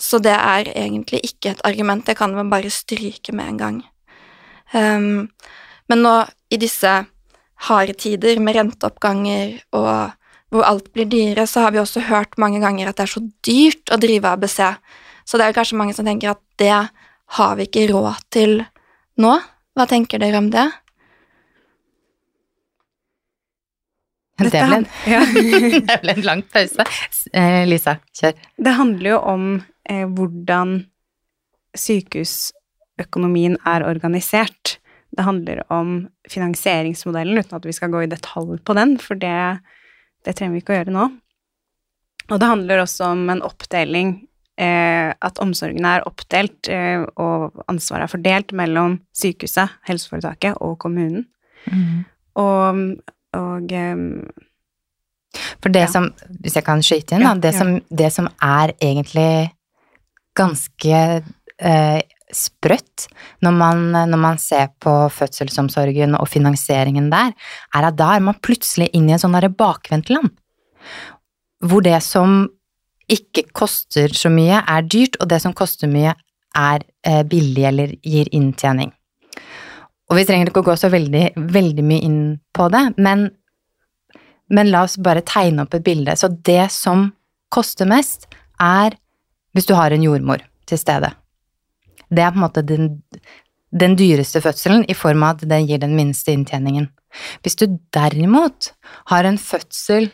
Så 0.00 0.18
det 0.24 0.34
er 0.34 0.70
egentlig 0.72 1.20
ikke 1.26 1.52
et 1.52 1.64
argument, 1.68 2.06
det 2.06 2.16
kan 2.18 2.32
man 2.34 2.50
bare 2.50 2.72
stryke 2.72 3.34
med 3.36 3.52
en 3.52 3.60
gang. 3.60 3.82
Um, 4.72 5.28
men 5.90 6.00
nå 6.00 6.14
i 6.48 6.56
disse 6.56 6.92
harde 7.68 7.94
tider 8.00 8.40
med 8.40 8.56
renteoppganger 8.56 9.58
og 9.76 10.16
hvor 10.52 10.66
alt 10.68 10.90
blir 10.92 11.08
dyrere, 11.08 11.46
så 11.48 11.64
har 11.64 11.72
vi 11.72 11.80
også 11.80 12.02
hørt 12.08 12.36
mange 12.40 12.60
ganger 12.60 12.88
at 12.88 12.98
det 12.98 13.06
er 13.06 13.12
så 13.14 13.22
dyrt 13.44 13.92
å 13.92 14.00
drive 14.00 14.28
ABC. 14.28 14.58
Så 15.24 15.38
det 15.38 15.48
er 15.48 15.56
kanskje 15.56 15.78
mange 15.80 15.94
som 15.96 16.06
tenker 16.08 16.34
at 16.34 16.42
det 16.60 16.74
har 17.38 17.58
vi 17.58 17.66
ikke 17.68 17.88
råd 17.92 18.22
til 18.34 18.60
nå. 19.22 19.32
Hva 19.72 19.88
tenker 19.88 20.20
dere 20.20 20.40
om 20.42 20.50
det? 20.52 20.68
Det 24.42 24.50
ble, 24.50 24.78
en, 24.80 24.86
ja. 25.06 25.20
det 25.86 25.98
ble 26.02 26.14
en 26.16 26.24
lang 26.26 26.42
pause. 26.50 26.84
Eh, 27.36 27.62
Lisa, 27.68 27.98
kjør. 28.16 28.38
Det 28.66 28.72
handler 28.74 29.10
jo 29.12 29.18
om 29.32 29.44
eh, 29.88 30.02
hvordan 30.08 30.80
sykehusøkonomien 31.78 33.58
er 33.68 33.86
organisert. 33.86 34.78
Det 35.12 35.26
handler 35.26 35.62
om 35.72 36.08
finansieringsmodellen, 36.30 37.38
uten 37.38 37.58
at 37.58 37.68
vi 37.68 37.76
skal 37.76 37.92
gå 37.92 38.02
i 38.04 38.10
detalj 38.10 38.58
på 38.64 38.76
den, 38.76 38.96
for 39.00 39.20
det, 39.20 39.62
det 40.24 40.34
trenger 40.36 40.56
vi 40.56 40.64
ikke 40.64 40.74
å 40.74 40.80
gjøre 40.80 40.96
nå. 40.96 41.08
Og 42.30 42.38
det 42.40 42.48
handler 42.48 42.82
også 42.82 43.12
om 43.12 43.26
en 43.32 43.44
oppdeling 43.44 44.14
at 44.62 45.40
omsorgen 45.42 45.84
er 45.88 46.04
oppdelt 46.08 46.68
eh, 46.72 47.02
og 47.20 47.64
ansvaret 47.70 48.06
er 48.06 48.12
fordelt 48.12 48.52
mellom 48.56 48.98
sykehuset, 49.16 49.74
helseforetaket 49.88 50.60
og 50.60 50.78
kommunen. 50.82 51.26
Mm. 51.66 52.04
Og, 52.42 52.80
og 53.38 53.72
eh, 53.72 54.06
For 55.62 55.72
det 55.72 55.86
Ja. 55.86 55.90
som, 55.92 56.10
hvis 56.42 56.56
jeg 56.58 56.64
kan 56.66 56.82
skyte 56.84 57.16
inn, 57.16 57.22
da, 57.24 57.32
Ja, 57.32 57.34
det, 57.40 57.54
ja. 57.54 57.58
som, 57.58 57.76
det 57.90 58.10
som 58.12 58.28
er 58.42 58.74
egentlig 58.80 59.52
ganske 60.36 61.22
eh, 61.60 62.00
sprøtt 62.32 63.06
når 63.44 63.52
man, 63.56 63.82
når 64.10 64.18
man 64.20 64.38
ser 64.40 64.70
på 64.80 64.92
fødselsomsorgen 65.12 66.16
og 66.16 66.28
finansieringen 66.28 67.10
der, 67.12 67.32
er 67.76 67.88
at 67.88 67.96
da 67.98 68.14
er 68.16 68.24
man 68.24 68.38
plutselig 68.40 68.88
inne 68.96 69.12
i 69.12 69.16
en 69.18 69.22
sånn 69.22 69.36
derre 69.36 69.52
bakvendtland. 69.52 70.30
Hvor 71.62 71.84
det 71.84 71.98
som 72.02 72.48
ikke 73.12 73.46
koster 73.56 74.12
så 74.16 74.30
mye, 74.32 74.62
er 74.62 74.88
dyrt, 74.88 75.18
og 75.20 75.28
det 75.30 75.42
som 75.44 75.54
koster 75.56 75.90
mye, 75.90 76.14
er 76.58 76.84
eh, 77.06 77.22
billig 77.28 77.64
eller 77.68 77.94
gir 78.04 78.28
inntjening. 78.34 78.92
Og 80.10 80.18
vi 80.18 80.24
trenger 80.28 80.50
ikke 80.50 80.60
å 80.60 80.66
gå 80.66 80.74
så 80.76 80.90
veldig, 80.92 81.24
veldig 81.54 81.84
mye 81.88 82.04
inn 82.04 82.22
på 82.52 82.68
det, 82.72 82.82
men, 83.00 83.30
men 84.52 84.72
la 84.72 84.84
oss 84.84 84.98
bare 85.00 85.24
tegne 85.24 85.64
opp 85.64 85.76
et 85.78 85.86
bilde. 85.86 86.16
Så 86.20 86.28
det 86.44 86.66
som 86.74 87.10
koster 87.52 87.88
mest, 87.88 88.28
er 88.60 88.98
hvis 89.56 89.68
du 89.68 89.74
har 89.76 89.92
en 89.92 90.04
jordmor 90.04 90.44
til 90.68 90.80
stede. 90.80 91.12
Det 92.12 92.20
er 92.20 92.34
på 92.34 92.40
en 92.40 92.44
måte 92.44 92.64
den, 92.66 92.90
den 93.72 93.96
dyreste 93.96 94.42
fødselen 94.44 94.84
i 94.92 94.96
form 94.96 95.24
av 95.24 95.38
at 95.38 95.48
den 95.48 95.68
gir 95.68 95.80
den 95.80 95.96
minste 95.96 96.34
inntjeningen. 96.36 96.90
Hvis 97.44 97.56
du 97.60 97.66
derimot 97.92 98.72
har 99.12 99.28
en 99.28 99.40
fødsel 99.40 100.10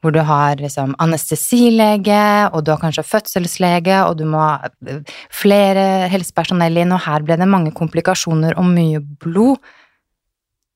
hvor 0.00 0.14
du 0.14 0.20
har 0.22 0.60
liksom 0.60 0.94
anestesilege, 1.02 2.22
og 2.52 2.62
du 2.64 2.70
har 2.72 2.82
kanskje 2.82 3.06
fødselslege, 3.06 3.98
og 4.06 4.18
du 4.20 4.24
må 4.30 4.42
ha 4.42 4.70
eh, 4.86 5.02
flere 5.34 6.06
helsepersonell 6.12 6.78
inn, 6.84 6.94
og 6.94 7.02
her 7.06 7.26
ble 7.26 7.38
det 7.40 7.50
mange 7.50 7.74
komplikasjoner 7.76 8.58
og 8.60 8.70
mye 8.70 9.02
blod, 9.02 9.58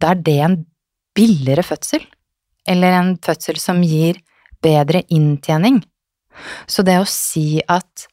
da 0.03 0.13
er 0.13 0.25
det 0.27 0.39
en 0.43 0.59
billigere 1.15 1.63
fødsel. 1.67 2.03
Eller 2.67 2.95
en 2.99 3.15
fødsel 3.23 3.59
som 3.59 3.83
gir 3.87 4.19
bedre 4.63 5.03
inntjening. 5.11 5.81
Så 6.71 6.85
det 6.87 6.97
å 7.01 7.09
si 7.09 7.63
at, 7.71 8.07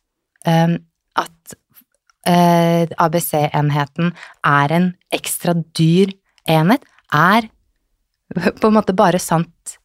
um, 0.45 0.75
at 1.17 1.55
uh, 2.29 2.85
ABC-enheten 3.05 4.13
er 4.45 4.75
en 4.75 4.89
ekstra 5.15 5.55
dyr 5.77 6.13
enhet, 6.49 6.85
er 7.13 7.49
på 8.29 8.69
en 8.69 8.75
måte 8.75 8.93
bare 8.97 9.21
sant 9.21 9.79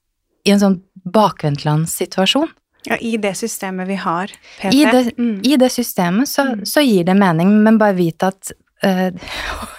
i 0.45 0.53
en 0.53 0.61
sånn 0.61 0.81
bakvendtlandssituasjon. 1.05 2.49
ja, 2.87 2.97
i 3.01 3.17
det 3.17 3.35
systemet 3.37 3.89
vi 3.89 3.95
har, 3.97 4.27
PT. 4.61 4.75
I 4.75 4.85
det, 4.85 5.15
Mm. 5.19 5.41
I 5.45 5.57
det 5.57 5.71
systemet 5.73 6.29
så, 6.29 6.43
Mm. 6.45 6.65
så 6.67 6.81
gir 6.85 7.05
det 7.05 7.15
mening, 7.17 7.63
men 7.63 7.79
bare 7.79 7.95
vit 7.95 8.23
at 8.23 8.53
eh, 8.83 9.11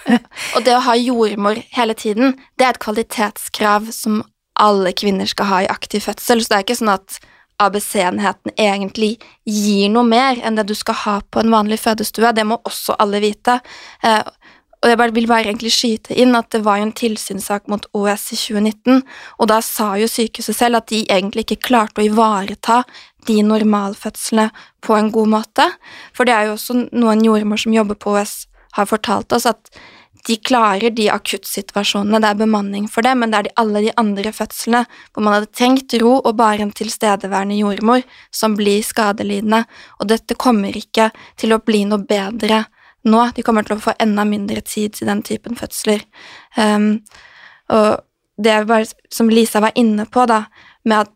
Og 0.56 0.64
det 0.64 0.74
å 0.74 0.80
ha 0.80 0.94
jordmor 0.96 1.62
hele 1.70 1.94
tiden, 1.94 2.34
det 2.58 2.64
er 2.66 2.70
et 2.70 2.78
kvalitetskrav 2.82 3.92
som 3.92 4.24
alle 4.58 4.92
kvinner 4.92 5.26
skal 5.26 5.46
ha 5.46 5.60
i 5.62 5.68
aktiv 5.68 6.00
fødsel. 6.00 6.40
Så 6.42 6.48
det 6.48 6.56
er 6.56 6.64
ikke 6.64 6.78
sånn 6.80 6.94
at 6.94 7.18
ABC-enheten 7.60 8.52
egentlig 8.58 9.18
gir 9.46 9.88
noe 9.88 10.04
mer 10.04 10.36
enn 10.42 10.56
det 10.56 10.66
du 10.66 10.74
skal 10.74 10.94
ha 10.94 11.20
på 11.30 11.40
en 11.40 11.50
vanlig 11.50 11.78
fødestue. 11.78 12.32
Det 12.34 12.44
må 12.46 12.58
også 12.64 12.96
alle 12.98 13.20
vite. 13.20 13.60
Eh, 14.02 14.22
og 14.86 14.92
jeg 14.92 14.98
bare 15.00 15.14
vil 15.16 15.26
bare 15.26 15.48
egentlig 15.48 15.72
skyte 15.74 16.14
inn 16.14 16.36
at 16.38 16.52
det 16.54 16.60
var 16.62 16.78
jo 16.78 16.86
en 16.86 16.94
tilsynssak 16.94 17.64
mot 17.72 17.88
OS 17.98 18.28
i 18.36 18.38
2019, 18.38 19.00
og 19.42 19.48
da 19.50 19.58
sa 19.64 19.96
jo 19.98 20.06
sykehuset 20.06 20.54
selv 20.54 20.78
at 20.78 20.86
de 20.92 21.00
egentlig 21.10 21.42
ikke 21.42 21.64
klarte 21.72 22.04
å 22.04 22.06
ivareta 22.06 22.84
de 23.26 23.40
normalfødslene 23.42 24.52
på 24.86 24.94
en 24.94 25.10
god 25.10 25.32
måte. 25.32 25.66
For 26.14 26.28
det 26.28 26.36
er 26.36 26.46
jo 26.46 26.54
også 26.54 26.78
noen 26.94 27.24
jordmor 27.26 27.58
som 27.58 27.74
jobber 27.74 27.98
på 27.98 28.14
OS 28.14 28.44
har 28.78 28.86
fortalt 28.86 29.34
oss 29.34 29.48
at 29.50 29.74
de 30.26 30.36
klarer 30.42 30.94
de 30.94 31.08
akuttsituasjonene, 31.10 32.20
det 32.22 32.30
er 32.30 32.38
bemanning 32.38 32.86
for 32.90 33.06
det, 33.06 33.16
men 33.18 33.30
det 33.30 33.38
er 33.40 33.48
de, 33.48 33.54
alle 33.62 33.82
de 33.88 33.92
andre 33.98 34.32
fødslene 34.34 34.84
hvor 35.10 35.26
man 35.26 35.36
hadde 35.36 35.50
trengt 35.54 35.98
ro 36.02 36.16
og 36.20 36.32
bare 36.38 36.62
en 36.62 36.74
tilstedeværende 36.74 37.58
jordmor 37.58 38.06
som 38.34 38.54
blir 38.58 38.86
skadelidende, 38.86 39.64
og 39.98 40.10
dette 40.14 40.38
kommer 40.38 40.74
ikke 40.78 41.10
til 41.38 41.54
å 41.54 41.62
bli 41.62 41.84
noe 41.90 42.02
bedre 42.06 42.64
nå. 43.08 43.22
De 43.36 43.44
kommer 43.46 43.66
til 43.66 43.76
å 43.76 43.82
få 43.82 43.96
enda 44.02 44.26
mindre 44.28 44.62
tid 44.66 44.96
til 44.98 45.10
den 45.10 45.22
typen 45.26 45.58
fødsler. 45.58 46.04
Um, 46.58 47.00
og 47.72 48.02
det 48.36 48.52
er 48.52 48.68
bare, 48.68 48.88
som 49.12 49.30
Lisa 49.32 49.62
var 49.64 49.76
inne 49.78 50.04
på, 50.10 50.26
da, 50.28 50.44
med 50.84 51.06
at 51.06 51.12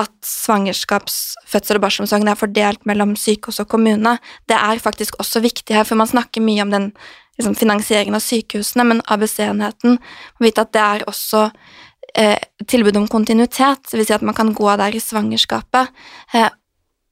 at 0.00 0.12
svangerskaps-, 0.24 1.36
og 1.74 1.82
barselomsorgen 1.82 2.30
er 2.30 2.38
fordelt 2.38 2.86
mellom 2.88 3.14
sykehus 3.18 3.60
og 3.62 3.68
kommune, 3.72 4.16
det 4.48 4.56
er 4.56 4.80
faktisk 4.82 5.18
også 5.20 5.42
viktig 5.44 5.76
her, 5.76 5.84
for 5.88 6.00
man 6.00 6.10
snakker 6.10 6.44
mye 6.44 6.64
om 6.64 6.72
den 6.72 6.88
liksom, 7.38 7.56
finansieringen 7.58 8.16
av 8.16 8.24
sykehusene, 8.24 8.86
men 8.88 9.02
ABC-enheten 9.12 9.98
må 9.98 10.46
vite 10.46 10.64
at 10.64 10.72
det 10.74 10.82
er 10.82 11.06
også 11.10 11.44
eh, 12.18 12.40
tilbud 12.68 12.98
om 13.00 13.08
kontinuitet, 13.10 13.92
vil 13.92 14.06
si 14.06 14.16
at 14.16 14.24
man 14.26 14.36
kan 14.38 14.52
gå 14.56 14.70
der 14.80 14.96
i 14.96 15.02
svangerskapet. 15.02 15.92
Eh, 16.34 16.50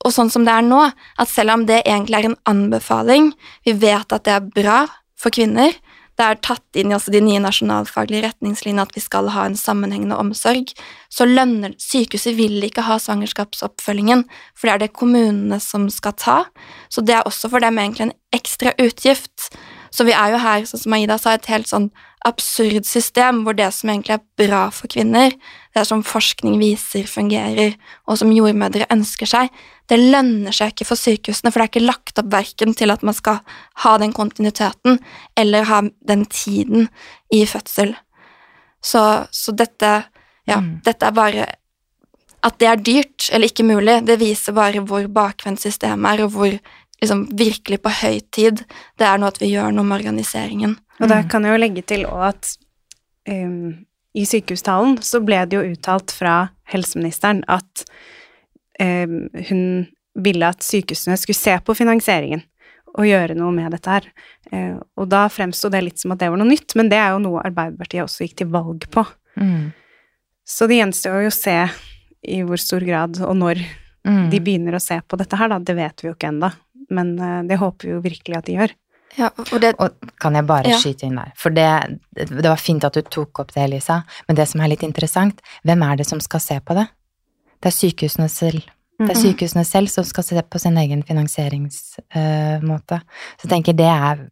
og 0.05 0.15
sånn 0.15 0.33
som 0.33 0.47
det 0.47 0.55
er 0.55 0.65
nå, 0.65 0.81
at 1.21 1.29
selv 1.29 1.59
om 1.59 1.67
det 1.69 1.83
egentlig 1.85 2.21
er 2.21 2.31
en 2.31 2.41
anbefaling, 2.49 3.33
vi 3.67 3.77
vet 3.77 4.13
at 4.17 4.25
det 4.25 4.37
er 4.37 4.53
bra 4.55 4.83
for 5.21 5.35
kvinner, 5.35 5.75
det 6.21 6.27
er 6.27 6.41
tatt 6.45 6.77
inn 6.77 6.93
i 6.93 6.95
også 6.97 7.13
de 7.15 7.23
nye 7.25 7.41
nasjonalfaglige 7.41 8.27
retningslinjene 8.27 8.85
at 8.85 8.93
vi 8.93 9.01
skal 9.01 9.31
ha 9.33 9.47
en 9.49 9.57
sammenhengende 9.57 10.19
omsorg, 10.21 10.73
så 11.09 11.25
lønner 11.25 11.73
sykehuset 11.81 12.37
vil 12.37 12.59
ikke 12.67 12.85
ha 12.85 12.99
svangerskapsoppfølgingen, 13.01 14.27
for 14.53 14.69
det 14.69 14.75
er 14.75 14.83
det 14.85 14.97
kommunene 14.99 15.61
som 15.65 15.89
skal 15.93 16.17
ta. 16.21 16.39
Så 16.93 17.05
det 17.05 17.17
er 17.17 17.29
også 17.29 17.49
for 17.53 17.65
dem 17.65 17.81
egentlig 17.81 18.11
en 18.11 18.17
ekstra 18.37 18.75
utgift. 18.83 19.49
Så 19.91 20.05
vi 20.05 20.13
er 20.13 20.35
jo 20.35 20.43
her, 20.45 20.69
sånn 20.69 20.85
som 20.85 20.99
Aida 20.99 21.17
sa, 21.21 21.35
et 21.35 21.49
helt 21.51 21.71
sånn 21.71 21.89
absurd 22.27 22.85
system 22.85 23.43
hvor 23.45 23.57
det 23.57 23.71
som 23.73 23.91
egentlig 23.93 24.17
er 24.19 24.25
bra 24.39 24.67
for 24.75 24.91
kvinner, 24.93 25.33
det 25.75 25.85
som 25.89 26.03
forskning 26.05 26.59
viser 26.61 27.07
fungerer, 27.09 27.77
og 28.07 28.19
som 28.21 28.33
jordmødre 28.35 28.89
ønsker 28.93 29.29
seg, 29.31 29.49
det 29.89 29.99
lønner 29.99 30.55
seg 30.55 30.75
ikke 30.75 30.87
for 30.91 31.01
sykehusene, 31.01 31.51
for 31.51 31.61
det 31.61 31.67
er 31.67 31.73
ikke 31.73 31.87
lagt 31.87 32.21
opp 32.21 32.29
verken 32.33 32.75
til 32.79 32.93
at 32.93 33.03
man 33.07 33.17
skal 33.17 33.41
ha 33.85 33.97
den 33.99 34.13
kontinuiteten 34.17 35.01
eller 35.37 35.67
ha 35.71 35.81
den 36.09 36.27
tiden 36.31 36.89
i 37.33 37.45
fødsel. 37.47 37.97
Så, 38.83 39.27
så 39.33 39.53
dette, 39.53 40.05
ja, 40.49 40.61
Mm. 40.61 40.81
dette 40.85 41.07
er 41.07 41.13
bare 41.13 41.47
At 42.43 42.57
det 42.59 42.69
er 42.69 42.77
dyrt 42.77 43.29
eller 43.33 43.51
ikke 43.51 43.65
mulig, 43.69 44.07
det 44.07 44.19
viser 44.19 44.55
bare 44.57 44.81
hvor 44.81 45.05
bakvendt 45.13 45.61
systemet 45.61 46.09
er, 46.21 46.25
og 46.25 46.31
hvor 46.31 46.55
liksom 47.01 47.27
virkelig 47.37 47.81
på 47.83 47.93
høy 48.03 48.21
tid 48.33 48.65
det 48.99 49.07
er 49.09 49.19
nå 49.19 49.27
at 49.31 49.41
vi 49.41 49.53
gjør 49.55 49.73
noe 49.73 49.85
med 49.89 50.01
organiseringen. 50.01 50.77
Og 51.01 51.09
der 51.09 51.23
Mm. 51.23 51.29
kan 51.29 51.45
jeg 51.45 51.53
jo 51.53 51.63
legge 51.63 51.83
til 51.83 52.05
også 52.07 52.29
at 52.29 52.57
um, 53.29 53.87
i 54.15 54.25
sykehustalen 54.27 54.99
så 55.03 55.21
ble 55.25 55.47
det 55.47 55.57
jo 55.57 55.73
uttalt 55.73 56.11
fra 56.11 56.51
helseministeren 56.73 57.45
at 57.49 57.85
um, 58.81 59.29
hun 59.49 59.87
ville 60.15 60.47
at 60.49 60.63
sykehusene 60.67 61.17
skulle 61.17 61.39
se 61.39 61.57
på 61.65 61.77
finansieringen 61.79 62.43
og 62.99 63.07
gjøre 63.07 63.37
noe 63.39 63.53
med 63.55 63.71
dette 63.73 63.91
her. 63.91 64.07
Uh, 64.53 64.81
og 64.99 65.09
da 65.09 65.29
fremsto 65.31 65.71
det 65.71 65.85
litt 65.87 66.01
som 66.03 66.13
at 66.13 66.19
det 66.19 66.31
var 66.31 66.41
noe 66.41 66.51
nytt, 66.51 66.75
men 66.77 66.89
det 66.91 66.99
er 66.99 67.13
jo 67.15 67.21
noe 67.23 67.45
Arbeiderpartiet 67.47 68.03
også 68.03 68.27
gikk 68.27 68.41
til 68.43 68.51
valg 68.51 68.89
på. 68.91 69.07
mm, 69.37 69.73
Så 70.45 70.67
det 70.67 70.81
gjenstår 70.81 71.23
jo 71.23 71.31
å 71.31 71.37
se 71.37 71.71
i 72.27 72.43
hvor 72.43 72.59
stor 72.59 72.81
grad 72.85 73.21
og 73.23 73.37
når 73.37 73.63
mm. 74.05 74.27
de 74.33 74.41
begynner 74.41 74.75
å 74.75 74.83
se 74.83 74.99
på 75.07 75.17
dette 75.17 75.37
her, 75.39 75.49
da. 75.49 75.59
Det 75.59 75.77
vet 75.79 76.03
vi 76.03 76.09
jo 76.09 76.15
ikke 76.17 76.29
ennå, 76.33 76.51
men 76.91 77.15
eh, 77.19 77.43
det 77.49 77.59
håper 77.61 77.87
vi 77.89 77.95
jo 77.97 78.01
virkelig 78.05 78.37
at 78.39 78.47
de 78.51 78.57
gjør. 78.59 78.75
Ja, 79.19 79.29
og 79.35 79.57
det, 79.61 79.73
Og 79.83 79.91
kan 80.23 80.35
jeg 80.39 80.47
bare 80.47 80.69
Ja. 80.71 80.77
skyte 80.79 81.03
inn 81.09 81.17
der? 81.19 81.33
For 81.35 81.51
det, 81.51 81.67
det 82.15 82.45
var 82.47 82.57
fint 82.63 82.85
at 82.87 82.95
du 82.95 83.03
tok 83.03 83.41
opp 83.43 83.51
det, 83.57 83.69
Lisa, 83.73 84.05
men 84.29 84.37
det 84.39 84.47
som 84.49 84.61
er 84.61 84.69
litt 84.71 84.85
interessant, 84.87 85.41
hvem 85.67 85.83
er 85.83 85.97
det 85.99 86.07
som 86.07 86.21
skal 86.21 86.41
se 86.41 86.61
på 86.61 86.75
det? 86.79 86.87
Det 87.61 87.73
er 87.73 87.77
sykehusene 87.79 88.29
selv. 88.31 88.63
Det 89.01 89.11
er 89.11 89.17
Mhm. 89.19 89.25
sykehusene 89.35 89.65
selv 89.67 89.89
som 89.89 90.05
skal 90.05 90.23
se 90.25 90.43
på 90.43 90.61
sin 90.61 90.77
egen 90.79 91.03
finansieringsmåte. 91.03 93.01
Så 93.39 93.49
jeg 93.49 93.51
tenker 93.51 93.77
det 93.77 93.87
er, 93.91 94.31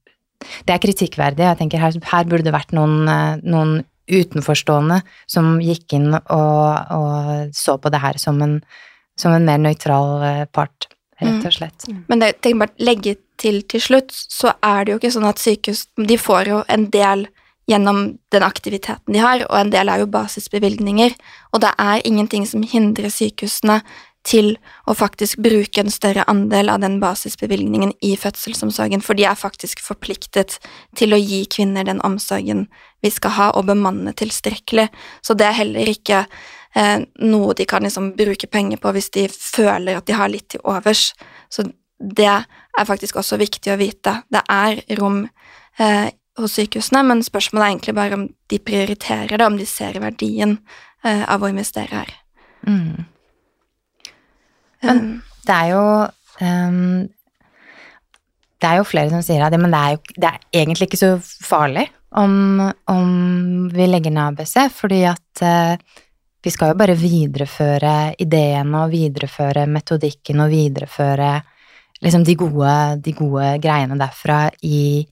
det 0.66 0.74
er 0.74 0.78
kritikkverdig. 0.82 1.38
Jeg 1.46 1.58
tenker 1.58 1.78
her, 1.82 1.92
her 2.12 2.24
burde 2.24 2.44
det 2.44 2.54
vært 2.54 2.72
noen, 2.76 3.08
eh, 3.08 3.40
noen 3.42 3.84
utenforstående 4.08 5.02
som 5.28 5.58
gikk 5.60 5.92
inn 5.98 6.14
og, 6.14 6.22
og 6.30 7.50
så 7.52 7.76
på 7.80 7.90
det 7.92 8.00
her 8.00 8.16
som 8.20 8.40
en, 8.42 8.62
som 9.18 9.32
en 9.32 9.44
mer 9.44 9.58
nøytral 9.58 10.22
eh, 10.24 10.44
part, 10.46 10.86
rett 11.20 11.48
og 11.48 11.54
slett. 11.54 11.88
Men 12.08 12.22
det, 12.22 12.34
tenk 12.44 12.60
bare 12.62 12.74
legge 12.82 13.16
til 13.38 13.62
til 13.70 13.82
slutt, 13.82 14.14
så 14.14 14.54
er 14.64 14.84
det 14.84 14.92
jo 14.92 15.00
ikke 15.00 15.14
sånn 15.14 15.28
at 15.28 15.38
sykehus 15.38 15.86
De 15.94 16.18
får 16.18 16.50
jo 16.50 16.62
en 16.68 16.88
del 16.90 17.28
gjennom 17.68 18.16
den 18.32 18.44
aktiviteten 18.46 19.12
de 19.12 19.20
har, 19.20 19.44
og 19.44 19.56
en 19.58 19.72
del 19.72 19.90
er 19.92 20.00
jo 20.02 20.10
basisbevilgninger. 20.10 21.14
Og 21.52 21.60
det 21.60 21.74
er 21.76 22.04
ingenting 22.08 22.46
som 22.48 22.64
hindrer 22.64 23.12
sykehusene 23.12 23.82
til 24.28 24.54
å 24.88 24.94
faktisk 24.96 25.40
bruke 25.44 25.80
en 25.80 25.92
større 25.92 26.24
andel 26.28 26.72
av 26.72 26.82
den 26.82 26.98
basisbevilgningen 27.00 27.94
i 28.04 28.14
fødselsomsorgen, 28.18 29.04
for 29.04 29.16
de 29.16 29.24
er 29.28 29.38
faktisk 29.38 29.80
forpliktet 29.84 30.58
til 30.98 31.14
å 31.14 31.20
gi 31.20 31.44
kvinner 31.52 31.86
den 31.86 32.02
omsorgen 32.04 32.66
vi 33.04 33.12
skal 33.14 33.36
ha, 33.36 33.50
og 33.54 33.68
bemanne 33.68 34.12
tilstrekkelig. 34.18 34.88
Så 35.22 35.36
det 35.38 35.48
er 35.48 35.60
heller 35.60 35.92
ikke 35.92 36.24
eh, 36.78 37.02
noe 37.26 37.56
de 37.58 37.66
kan 37.68 37.84
liksom 37.84 38.12
bruke 38.18 38.48
penger 38.50 38.80
på 38.82 38.94
hvis 38.94 39.10
de 39.16 39.26
føler 39.32 39.98
at 39.98 40.06
de 40.08 40.16
har 40.16 40.30
litt 40.32 40.48
til 40.54 40.62
overs. 40.64 41.10
Så 41.50 41.66
det 41.98 42.30
er 42.30 42.86
faktisk 42.86 43.18
også 43.18 43.40
viktig 43.40 43.72
å 43.74 43.80
vite. 43.80 44.20
Det 44.30 44.44
er 44.52 44.80
rom 45.00 45.24
eh, 45.82 46.08
hos 46.38 46.54
sykehusene, 46.58 47.02
men 47.06 47.24
spørsmålet 47.26 47.64
er 47.64 47.74
egentlig 47.74 47.96
bare 47.98 48.18
om 48.18 48.26
de 48.50 48.60
prioriterer 48.62 49.34
det, 49.34 49.46
om 49.46 49.58
de 49.58 49.66
ser 49.66 49.98
verdien 50.02 50.58
eh, 51.04 51.24
av 51.26 51.42
å 51.42 51.50
investere 51.50 52.02
her. 52.02 52.16
Mm. 52.66 53.06
Men 54.84 55.00
um, 55.02 55.14
det 55.46 55.54
er 55.54 55.68
jo 55.70 55.84
um, 56.42 57.06
Det 58.58 58.66
er 58.68 58.80
jo 58.80 58.86
flere 58.86 59.10
som 59.10 59.22
sier 59.22 59.42
at 59.42 59.54
det, 59.54 59.60
men 59.62 59.74
det 59.74 59.78
er 59.78 59.94
jo 59.94 60.18
det 60.18 60.28
er 60.28 60.44
egentlig 60.60 60.88
ikke 60.88 61.00
så 61.00 61.10
farlig 61.22 61.86
om, 62.18 62.62
om 62.90 63.10
vi 63.70 63.86
legger 63.86 64.14
ned 64.14 64.32
ABC, 64.32 64.56
fordi 64.74 65.02
at 65.10 65.42
uh, 65.42 65.98
vi 66.42 66.50
skal 66.54 66.72
jo 66.72 66.78
bare 66.78 66.96
videreføre 66.98 68.14
ideene 68.22 68.84
og 68.84 68.92
videreføre 68.92 69.66
metodikken 69.70 70.42
og 70.44 70.52
videreføre 70.52 71.30
liksom 72.04 72.24
de 72.24 72.34
gode, 72.38 72.74
de 73.02 73.14
gode 73.16 73.52
greiene 73.62 73.98
derfra 73.98 74.44
i, 74.62 75.02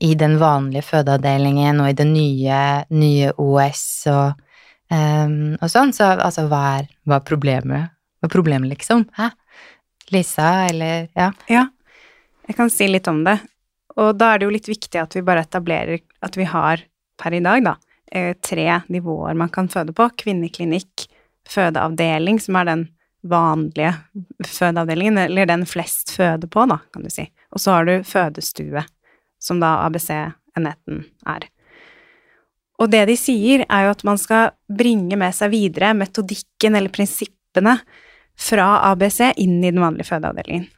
i, 0.00 0.14
den 0.16 0.38
vanlige 0.40 0.86
fødeavdelingen 0.88 1.82
og 1.82 1.90
i 1.90 1.96
det 1.98 2.06
nye, 2.08 2.60
nye 2.96 3.32
OS 3.36 3.84
og, 4.08 4.40
um, 4.88 5.56
og 5.60 5.68
sånn. 5.68 5.92
Så 5.92 6.14
altså, 6.16 6.46
hva 6.48 6.62
er, 6.78 6.88
hva 7.04 7.20
er 7.20 7.26
problemet 7.28 7.96
hva 8.20 8.28
er 8.28 8.34
problemet, 8.34 8.68
liksom? 8.68 9.06
Hæ? 9.16 9.30
Lisa, 10.12 10.66
eller 10.68 11.08
Ja. 11.16 11.32
Ja, 11.48 11.68
jeg 12.46 12.56
kan 12.56 12.70
si 12.70 12.88
litt 12.88 13.08
om 13.08 13.24
det. 13.24 13.38
Og 13.96 14.16
da 14.18 14.34
er 14.34 14.38
det 14.38 14.46
jo 14.46 14.52
litt 14.52 14.68
viktig 14.68 15.00
at 15.00 15.14
vi 15.16 15.22
bare 15.24 15.44
etablerer 15.46 16.00
at 16.20 16.36
vi 16.36 16.44
har 16.44 16.82
per 17.16 17.32
i 17.32 17.40
dag, 17.40 17.64
da, 17.64 17.76
tre 18.42 18.80
nivåer 18.90 19.36
man 19.38 19.52
kan 19.52 19.68
føde 19.70 19.94
på. 19.96 20.08
Kvinneklinikk, 20.22 21.06
fødeavdeling, 21.48 22.40
som 22.42 22.58
er 22.60 22.68
den 22.68 22.88
vanlige 23.22 23.94
fødeavdelingen, 24.46 25.18
eller 25.18 25.46
den 25.46 25.66
flest 25.68 26.14
føder 26.16 26.48
på, 26.48 26.66
da, 26.70 26.80
kan 26.92 27.04
du 27.04 27.12
si. 27.12 27.26
Og 27.52 27.60
så 27.62 27.76
har 27.76 27.88
du 27.88 27.94
fødestue, 28.06 28.84
som 29.42 29.60
da 29.60 29.76
ABC-enheten 29.86 31.04
er. 31.28 31.48
Og 32.80 32.88
det 32.92 33.04
de 33.10 33.16
sier, 33.20 33.66
er 33.68 33.86
jo 33.86 33.94
at 33.94 34.04
man 34.08 34.20
skal 34.20 34.54
bringe 34.72 35.18
med 35.20 35.36
seg 35.36 35.52
videre 35.52 35.92
metodikken 35.96 36.78
eller 36.78 36.92
prinsippene 36.92 37.76
fra 38.40 38.68
ABC 38.88 39.34
inn 39.42 39.58
i 39.60 39.72
den 39.72 39.82
vanlige 39.82 40.08
fødeavdelingen. 40.08 40.68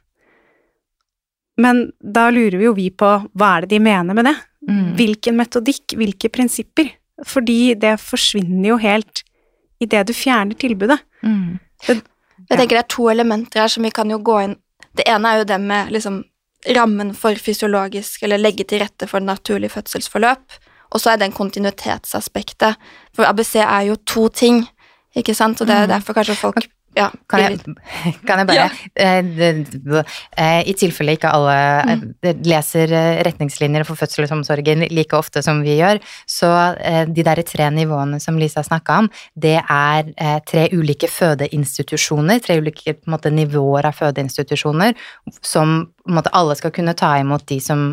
Men 1.63 1.85
da 2.01 2.27
lurer 2.33 2.57
vi 2.57 2.65
jo 2.65 2.73
vi 2.75 2.89
på 2.89 3.07
hva 3.37 3.49
er 3.55 3.65
det 3.65 3.75
de 3.75 3.79
mener 3.85 4.17
med 4.17 4.25
det? 4.25 4.35
Mm. 4.67 4.85
Hvilken 4.97 5.37
metodikk, 5.37 5.95
hvilke 5.99 6.31
prinsipper? 6.33 6.89
Fordi 7.27 7.75
det 7.79 7.99
forsvinner 8.01 8.73
jo 8.73 8.79
helt 8.81 9.23
idet 9.83 10.07
du 10.07 10.13
fjerner 10.15 10.57
tilbudet. 10.59 10.99
Mm. 11.21 11.59
Det, 11.87 12.01
Jeg 12.49 12.57
tenker 12.57 12.77
det 12.77 12.83
er 12.83 12.91
to 12.95 13.09
elementer 13.11 13.63
her 13.63 13.71
som 13.71 13.83
vi 13.83 13.91
kan 13.93 14.09
jo 14.11 14.17
gå 14.19 14.37
inn 14.43 14.55
Det 14.97 15.05
ene 15.09 15.29
er 15.29 15.41
jo 15.41 15.45
det 15.49 15.57
med 15.61 15.91
liksom 15.93 16.21
rammen 16.75 17.13
for 17.17 17.35
fysiologisk, 17.35 18.21
eller 18.23 18.37
legge 18.37 18.63
til 18.63 18.79
rette 18.83 19.07
for 19.09 19.19
naturlig 19.19 19.71
fødselsforløp, 19.73 20.53
og 20.93 21.01
så 21.01 21.09
er 21.09 21.17
det 21.17 21.25
en 21.25 21.35
kontinuitetsaspektet. 21.35 22.77
For 23.15 23.25
ABC 23.25 23.55
er 23.63 23.87
jo 23.89 23.97
to 24.05 24.27
ting, 24.29 24.61
ikke 25.17 25.33
sant, 25.33 25.59
og 25.61 25.67
det 25.67 25.75
er 25.75 25.87
mm. 25.87 25.93
derfor 25.95 26.13
kanskje 26.13 26.37
folk 26.37 26.69
ja, 26.97 27.07
kan 27.29 27.41
jeg, 27.41 27.59
kan 28.27 28.41
jeg 28.41 28.49
bare 28.49 28.57
ja. 28.57 28.67
Eh, 28.93 30.59
I 30.69 30.75
tilfelle 30.77 31.15
ikke 31.17 31.31
alle 31.33 31.55
mm. 31.89 32.03
Eh, 32.23 32.39
leser 32.47 32.93
eh, 32.93 33.21
retningslinjer 33.25 33.85
for 33.87 33.99
fødselsomsorgen 33.99 34.85
like 34.93 35.17
ofte 35.17 35.43
som 35.45 35.61
vi 35.65 35.77
gjør, 35.79 36.01
så 36.29 36.49
de 37.09 37.25
der 37.25 37.41
tre 37.47 37.69
nivåene 37.73 38.19
som 38.21 38.37
Lisa 38.39 38.63
snakka 38.65 38.97
om, 39.03 39.09
det 39.39 39.55
er 39.61 40.11
tre 40.47 40.67
ulike 40.73 41.09
fødeinstitusjoner, 41.11 42.41
tre 42.43 42.59
ulike 42.61 42.97
måte, 43.09 43.31
nivåer 43.33 43.87
av 43.89 43.97
fødeinstitusjoner 43.97 44.95
som 45.41 45.75
måte, 46.09 46.33
alle 46.35 46.55
skal 46.59 46.73
kunne 46.75 46.95
ta 46.97 47.15
imot 47.21 47.47
de 47.49 47.59
som 47.63 47.85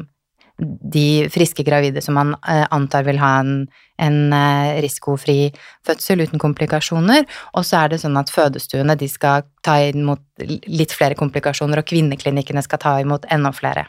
de 0.61 1.29
friske 1.33 1.65
gravide 1.65 2.03
som 2.05 2.17
man 2.19 2.35
eh, 2.49 2.67
antar 2.71 3.05
vil 3.07 3.19
ha 3.21 3.31
en, 3.41 3.67
en 4.01 4.19
eh, 4.37 4.81
risikofri 4.85 5.51
fødsel 5.87 6.25
uten 6.27 6.43
komplikasjoner. 6.43 7.27
Og 7.57 7.67
så 7.67 7.83
er 7.83 7.93
det 7.93 8.01
sånn 8.03 8.19
at 8.21 8.33
fødestuene 8.33 8.97
de 9.01 9.09
skal 9.11 9.47
ta 9.67 9.79
imot 9.91 10.23
litt 10.69 10.95
flere 10.97 11.19
komplikasjoner, 11.19 11.81
og 11.81 11.91
kvinneklinikkene 11.91 12.65
skal 12.67 12.83
ta 12.83 12.97
imot 13.03 13.29
enda 13.33 13.53
flere. 13.57 13.87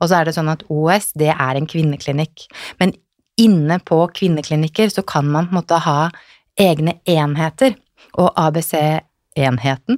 Og 0.00 0.08
så 0.08 0.20
er 0.20 0.28
det 0.28 0.36
sånn 0.38 0.52
at 0.52 0.64
OS, 0.72 1.12
det 1.18 1.32
er 1.34 1.58
en 1.58 1.68
kvinneklinikk. 1.70 2.46
Men 2.82 2.94
inne 3.40 3.78
på 3.82 4.04
kvinneklinikker 4.14 4.92
så 4.92 5.04
kan 5.06 5.30
man 5.30 5.48
på 5.48 5.56
en 5.56 5.62
måte 5.62 5.80
ha 5.86 6.10
egne 6.60 6.98
enheter, 7.08 7.74
og 8.18 8.34
ABC-enheten 8.36 9.96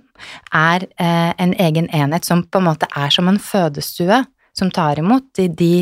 er 0.55 0.85
eh, 1.03 1.33
en 1.43 1.55
egen 1.59 1.89
enhet 1.91 2.27
som 2.29 2.45
på 2.47 2.61
en 2.61 2.69
måte 2.69 2.87
er 2.95 3.11
som 3.11 3.27
en 3.29 3.41
fødestue 3.43 4.21
som 4.55 4.71
tar 4.71 5.01
imot 5.03 5.33
de, 5.35 5.49
de 5.49 5.73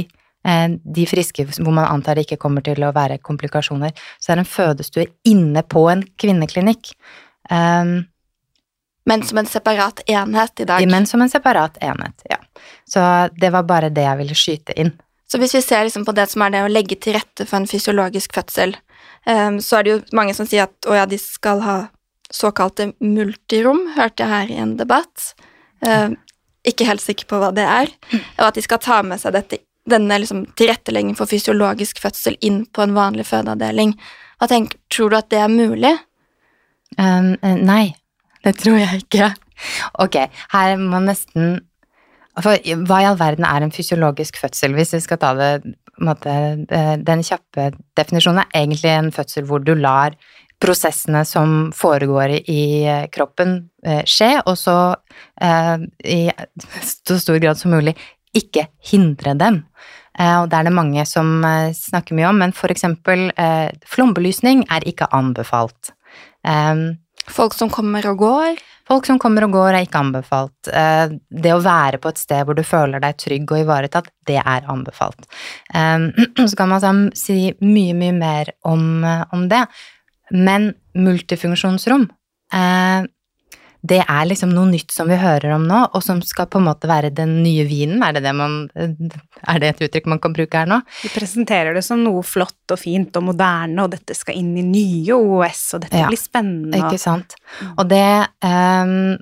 de 0.42 1.04
friske 1.06 1.44
hvor 1.46 1.74
man 1.74 1.86
antar 1.86 2.18
det 2.18 2.26
ikke 2.26 2.40
kommer 2.42 2.64
til 2.66 2.82
å 2.82 2.92
være 2.94 3.20
komplikasjoner. 3.22 3.92
Så 4.18 4.32
er 4.32 4.40
det 4.40 4.46
en 4.46 4.54
fødestue 4.54 5.06
inne 5.28 5.62
på 5.62 5.84
en 5.92 6.02
kvinneklinikk. 6.18 6.94
Um, 7.50 8.02
men 9.06 9.22
som 9.26 9.38
en 9.38 9.46
separat 9.50 10.02
enhet 10.06 10.60
i 10.60 10.66
dag? 10.66 10.86
Men 10.90 11.06
som 11.06 11.22
en 11.22 11.30
separat 11.30 11.78
enhet, 11.82 12.26
ja. 12.30 12.38
Så 12.86 13.02
det 13.38 13.50
var 13.54 13.66
bare 13.66 13.90
det 13.90 14.04
jeg 14.06 14.20
ville 14.20 14.38
skyte 14.38 14.76
inn. 14.78 14.92
Så 15.30 15.40
hvis 15.40 15.54
vi 15.56 15.62
ser 15.64 15.86
liksom 15.86 16.04
på 16.06 16.14
det 16.14 16.28
som 16.30 16.44
er 16.44 16.52
det 16.52 16.62
å 16.66 16.70
legge 16.70 16.98
til 17.00 17.16
rette 17.16 17.46
for 17.48 17.58
en 17.58 17.70
fysiologisk 17.70 18.34
fødsel, 18.36 18.76
um, 19.26 19.58
så 19.64 19.78
er 19.78 19.86
det 19.86 19.94
jo 19.94 20.02
mange 20.18 20.36
som 20.38 20.46
sier 20.46 20.68
at 20.68 20.90
å 20.90 20.98
ja, 20.98 21.06
de 21.08 21.18
skal 21.18 21.62
ha 21.64 21.76
såkalte 22.32 22.92
multirom, 23.02 23.86
hørte 23.96 24.24
jeg 24.24 24.32
her 24.32 24.52
i 24.52 24.60
en 24.62 24.76
debatt. 24.78 25.32
Um, 25.80 26.16
ikke 26.68 26.86
helt 26.86 27.02
sikker 27.02 27.26
på 27.28 27.40
hva 27.42 27.50
det 27.54 27.66
er. 27.66 27.90
Og 28.38 28.46
at 28.46 28.58
de 28.58 28.64
skal 28.64 28.80
ta 28.82 29.00
med 29.06 29.20
seg 29.20 29.34
dette 29.34 29.58
denne 29.88 30.18
liksom, 30.22 30.44
tilretteleggingen 30.58 31.18
for 31.18 31.30
fysiologisk 31.30 32.00
fødsel 32.02 32.36
inn 32.44 32.62
på 32.66 32.84
en 32.84 32.94
vanlig 32.96 33.26
fødeavdeling. 33.30 33.96
Hva 34.38 34.48
tenker, 34.50 34.78
Tror 34.92 35.10
du 35.10 35.18
at 35.18 35.30
det 35.32 35.40
er 35.42 35.52
mulig? 35.52 35.92
Um, 36.98 37.34
nei, 37.40 37.94
det 38.44 38.56
tror 38.60 38.78
jeg 38.78 39.04
ikke. 39.04 39.32
Ok, 40.02 40.18
her 40.52 40.74
må 40.80 41.00
nesten 41.02 41.60
for 42.40 42.56
Hva 42.88 42.98
i 43.02 43.06
all 43.10 43.18
verden 43.20 43.44
er 43.44 43.60
en 43.60 43.74
fysiologisk 43.74 44.38
fødsel, 44.40 44.72
hvis 44.76 44.94
vi 44.96 45.02
skal 45.04 45.18
ta 45.20 45.34
det 45.36 45.50
måte, 46.00 46.32
Den 47.04 47.24
kjappe 47.26 47.72
definisjonen 47.98 48.40
er 48.46 48.62
egentlig 48.62 48.92
en 48.92 49.12
fødsel 49.12 49.44
hvor 49.44 49.60
du 49.60 49.74
lar 49.76 50.16
prosessene 50.62 51.24
som 51.26 51.72
foregår 51.74 52.36
i 52.48 52.64
kroppen, 53.12 53.56
eh, 53.84 54.04
skje, 54.06 54.30
og 54.46 54.56
så 54.56 54.76
eh, 55.42 55.86
i 56.06 56.20
så 56.86 57.18
stor 57.18 57.40
grad 57.42 57.58
som 57.58 57.74
mulig 57.74 57.96
ikke 58.36 58.66
hindre 58.90 59.34
dem. 59.38 59.62
Eh, 60.18 60.36
og 60.42 60.50
det 60.50 60.58
er 60.58 60.68
det 60.68 60.74
mange 60.76 61.04
som 61.08 61.40
eh, 61.46 61.72
snakker 61.76 62.16
mye 62.16 62.28
om, 62.30 62.42
men 62.42 62.52
for 62.56 62.72
eksempel 62.72 63.30
eh, 63.36 63.70
flombelysning 63.88 64.66
er 64.72 64.84
ikke 64.88 65.10
anbefalt. 65.16 65.94
Folk 67.32 67.54
som 67.54 67.70
kommer 67.70 68.04
og 68.10 68.18
går? 68.18 68.60
Folk 68.90 69.06
som 69.06 69.18
kommer 69.22 69.46
og 69.46 69.52
går 69.54 69.76
er 69.76 69.84
ikke 69.86 70.00
anbefalt. 70.00 70.66
Det 70.66 71.52
å 71.54 71.60
være 71.62 72.00
på 72.02 72.10
et 72.10 72.18
sted 72.18 72.42
hvor 72.42 72.58
du 72.58 72.64
føler 72.66 72.98
deg 73.00 73.14
trygg 73.22 73.52
og 73.54 73.60
ivaretatt, 73.62 74.08
det 74.26 74.40
er 74.42 74.66
anbefalt. 74.66 75.28
Så 76.50 76.58
kan 76.58 76.72
man 76.72 77.04
si 77.14 77.52
mye, 77.62 77.94
mye 77.94 78.16
mer 78.16 78.50
om, 78.66 79.06
om 79.06 79.46
det. 79.52 79.62
Men 80.34 80.72
multifunksjonsrom 80.98 82.08
det 83.82 83.98
er 84.04 84.26
liksom 84.30 84.52
noe 84.54 84.68
nytt 84.70 84.92
som 84.94 85.08
vi 85.10 85.16
hører 85.18 85.56
om 85.56 85.64
nå, 85.66 85.78
og 85.90 86.04
som 86.06 86.20
skal 86.22 86.46
på 86.50 86.60
en 86.60 86.68
måte 86.68 86.86
være 86.86 87.10
den 87.14 87.40
nye 87.42 87.64
vinen. 87.66 88.04
Er 88.06 88.14
det, 88.14 88.22
det, 88.22 88.34
man, 88.38 88.68
er 88.78 89.62
det 89.62 89.72
et 89.72 89.82
uttrykk 89.88 90.06
man 90.12 90.20
kan 90.22 90.36
bruke 90.36 90.60
her 90.60 90.70
nå? 90.70 90.78
Vi 91.00 91.10
presenterer 91.10 91.74
det 91.74 91.82
som 91.86 92.04
noe 92.04 92.22
flott 92.26 92.70
og 92.74 92.78
fint 92.78 93.18
og 93.18 93.26
moderne, 93.32 93.82
og 93.82 93.90
dette 93.96 94.14
skal 94.14 94.38
inn 94.38 94.54
i 94.60 94.64
nye 94.66 95.18
OS, 95.18 95.64
og 95.74 95.82
dette 95.86 96.04
ja, 96.04 96.12
blir 96.12 96.20
spennende. 96.20 96.78
Ikke 96.78 97.02
sant. 97.02 97.34
Og 97.74 97.88
det 97.90 98.06
um, 98.46 99.18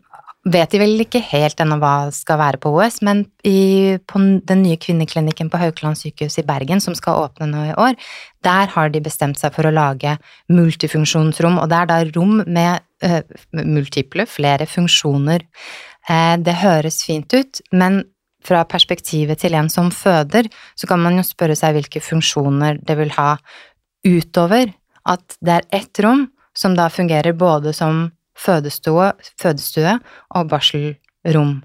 vet 0.48 0.72
de 0.72 0.78
vel 0.80 1.02
ikke 1.04 1.20
helt 1.20 1.60
ennå 1.60 1.76
hva 1.82 2.10
skal 2.14 2.38
være 2.40 2.60
på 2.62 2.72
OS, 2.72 3.00
men 3.04 3.26
i, 3.44 3.98
på 4.08 4.20
den 4.48 4.62
nye 4.64 4.78
kvinneklinikken 4.80 5.50
på 5.52 5.60
Haukeland 5.60 5.98
sykehus 6.00 6.38
i 6.40 6.46
Bergen, 6.48 6.80
som 6.80 6.96
skal 6.96 7.26
åpne 7.26 7.50
nå 7.50 7.64
i 7.68 7.74
år, 7.76 7.98
der 8.46 8.72
har 8.72 8.92
de 8.92 9.02
bestemt 9.04 9.40
seg 9.40 9.52
for 9.56 9.68
å 9.68 9.74
lage 9.74 10.16
multifunksjonsrom, 10.48 11.60
og 11.60 11.68
det 11.68 11.82
er 11.82 11.90
da 11.90 11.98
rom 12.14 12.40
med 12.46 12.80
uh, 13.04 13.20
multiple, 13.60 14.24
flere 14.24 14.68
funksjoner. 14.70 15.44
Uh, 16.08 16.36
det 16.40 16.56
høres 16.62 17.02
fint 17.04 17.36
ut, 17.36 17.60
men 17.76 18.02
fra 18.40 18.62
perspektivet 18.64 19.42
til 19.42 19.52
en 19.58 19.68
som 19.68 19.90
føder, 19.92 20.48
så 20.72 20.88
kan 20.88 21.02
man 21.04 21.20
jo 21.20 21.26
spørre 21.26 21.58
seg 21.58 21.76
hvilke 21.76 22.00
funksjoner 22.00 22.80
det 22.80 22.96
vil 22.96 23.12
ha 23.18 23.34
utover 24.08 24.72
at 25.10 25.36
det 25.44 25.58
er 25.58 25.68
ett 25.82 26.00
rom 26.00 26.24
som 26.56 26.72
da 26.76 26.88
fungerer 26.92 27.36
både 27.36 27.74
som 27.76 28.08
fødestue, 28.40 29.10
fødestue 29.40 29.98
og 30.36 30.48
barselrom. 30.50 31.60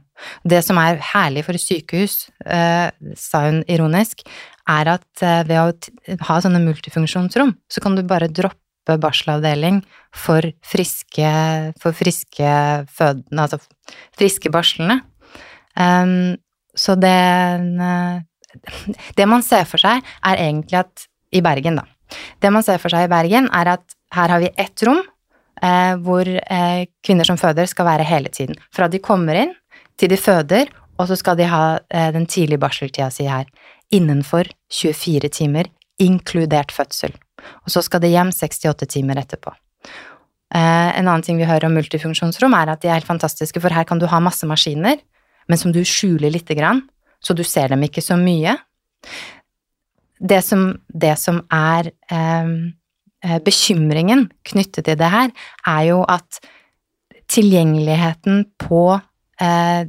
Det 0.48 0.62
som 0.64 0.80
er 0.80 1.02
herlig 1.14 1.44
for 1.48 1.60
sykehus, 1.60 2.30
eh, 2.46 2.90
sa 3.20 3.46
hun 3.48 3.64
ironisk, 3.68 4.24
er 4.68 4.92
at 4.96 5.24
eh, 5.24 5.44
ved 5.48 5.58
å 5.60 6.20
ha 6.30 6.38
sånne 6.42 6.62
multifunksjonsrom, 6.64 7.56
så 7.70 7.84
kan 7.84 7.98
du 7.98 8.04
bare 8.08 8.32
droppe 8.32 8.98
barselavdeling 9.02 9.82
for 10.16 10.46
friske, 10.66 11.32
for 11.82 11.98
friske 11.98 12.54
fødende, 12.96 13.48
altså 13.48 13.60
friske 14.18 14.52
barslene. 14.54 15.02
Um, 15.76 16.38
så 16.76 16.96
det 16.96 17.16
Det 19.18 19.26
man 19.28 19.44
ser 19.44 19.66
for 19.68 19.82
seg, 19.82 20.00
er 20.24 20.40
egentlig 20.40 20.80
at 20.80 21.08
I 21.36 21.42
Bergen, 21.44 21.76
da. 21.76 21.84
Det 22.40 22.52
man 22.54 22.64
ser 22.64 22.80
for 22.80 22.94
seg 22.94 23.08
i 23.08 23.12
Bergen, 23.12 23.50
er 23.52 23.74
at 23.74 23.96
her 24.16 24.32
har 24.32 24.40
vi 24.40 24.54
ett 24.56 24.84
rom 24.88 25.02
eh, 25.62 25.94
hvor 26.04 26.28
eh, 26.28 26.88
kvinner 27.06 27.28
som 27.28 27.40
føder, 27.40 27.70
skal 27.70 27.88
være 27.88 28.08
hele 28.08 28.32
tiden. 28.34 28.58
Fra 28.74 28.90
de 28.92 29.02
kommer 29.04 29.38
inn 29.46 29.54
til 30.00 30.12
de 30.12 30.20
føder, 30.20 30.72
og 31.00 31.10
så 31.10 31.18
skal 31.20 31.38
de 31.40 31.48
ha 31.52 31.66
eh, 31.90 32.12
den 32.16 32.26
tidlige 32.26 32.62
barseltida 32.62 33.10
si 33.14 33.28
her. 33.30 33.48
Innenfor 33.94 34.50
24 34.74 35.30
timer, 35.30 35.70
inkludert 36.02 36.74
fødsel. 36.76 37.14
Og 37.66 37.72
så 37.72 37.84
skal 37.86 38.02
de 38.04 38.12
hjem 38.14 38.32
68 38.34 38.90
timer 38.96 39.20
etterpå. 39.22 39.54
Eh, 40.56 40.90
en 41.00 41.08
annen 41.08 41.24
ting 41.26 41.40
vi 41.40 41.48
hører 41.48 41.68
om 41.70 41.76
multifunksjonsrom, 41.78 42.56
er 42.56 42.74
at 42.74 42.84
de 42.84 42.90
er 42.90 43.00
helt 43.00 43.10
fantastiske, 43.10 43.62
for 43.62 43.74
her 43.74 43.88
kan 43.88 44.00
du 44.00 44.08
ha 44.10 44.22
masse 44.24 44.48
maskiner, 44.48 45.02
men 45.50 45.62
som 45.62 45.74
du 45.74 45.82
skjuler 45.86 46.34
lite 46.34 46.58
grann, 46.58 46.84
så 47.22 47.36
du 47.36 47.44
ser 47.44 47.74
dem 47.74 47.84
ikke 47.86 48.04
så 48.04 48.18
mye. 48.20 48.56
Det 50.20 50.42
som, 50.46 50.70
det 50.88 51.16
som 51.22 51.42
er 51.54 51.92
eh, 52.14 52.54
bekymringen 53.46 54.28
knyttet 54.46 54.86
til 54.86 54.98
det 55.00 55.10
her, 55.12 55.32
er 55.68 55.84
jo 55.90 56.04
at 56.10 56.40
tilgjengeligheten 57.32 58.44
på 58.62 58.84
eh, 59.42 59.88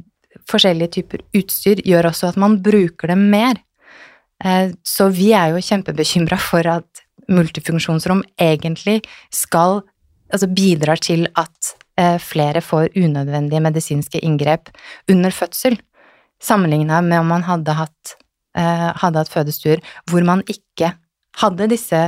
forskjellige 0.49 0.93
typer 0.99 1.23
utstyr 1.37 1.81
gjør 1.85 2.09
også 2.11 2.31
at 2.31 2.39
man 2.41 2.57
bruker 2.63 3.13
dem 3.13 3.27
mer. 3.33 3.59
Eh, 4.43 4.73
så 4.85 5.09
vi 5.13 5.31
er 5.37 5.53
jo 5.53 5.63
kjempebekymra 5.63 6.39
for 6.41 6.67
at 6.77 7.03
multifunksjonsrom 7.27 8.23
egentlig 8.39 9.01
skal 9.33 9.81
Altså 10.27 10.49
bidrar 10.51 10.99
til 10.99 11.21
at 11.39 11.69
eh, 11.95 12.17
flere 12.19 12.59
får 12.59 12.89
unødvendige 12.99 13.61
medisinske 13.63 14.19
inngrep 14.19 14.67
under 15.07 15.31
fødsel, 15.31 15.77
sammenligna 16.43 16.99
med 16.99 17.21
om 17.21 17.31
man 17.31 17.45
hadde 17.47 17.71
hatt, 17.77 18.17
eh, 18.57 18.89
hadde 18.99 19.21
hatt 19.23 19.31
fødestuer 19.31 19.79
hvor 20.11 20.25
man 20.27 20.43
ikke 20.51 20.91
hadde 21.41 21.69
disse 21.71 22.01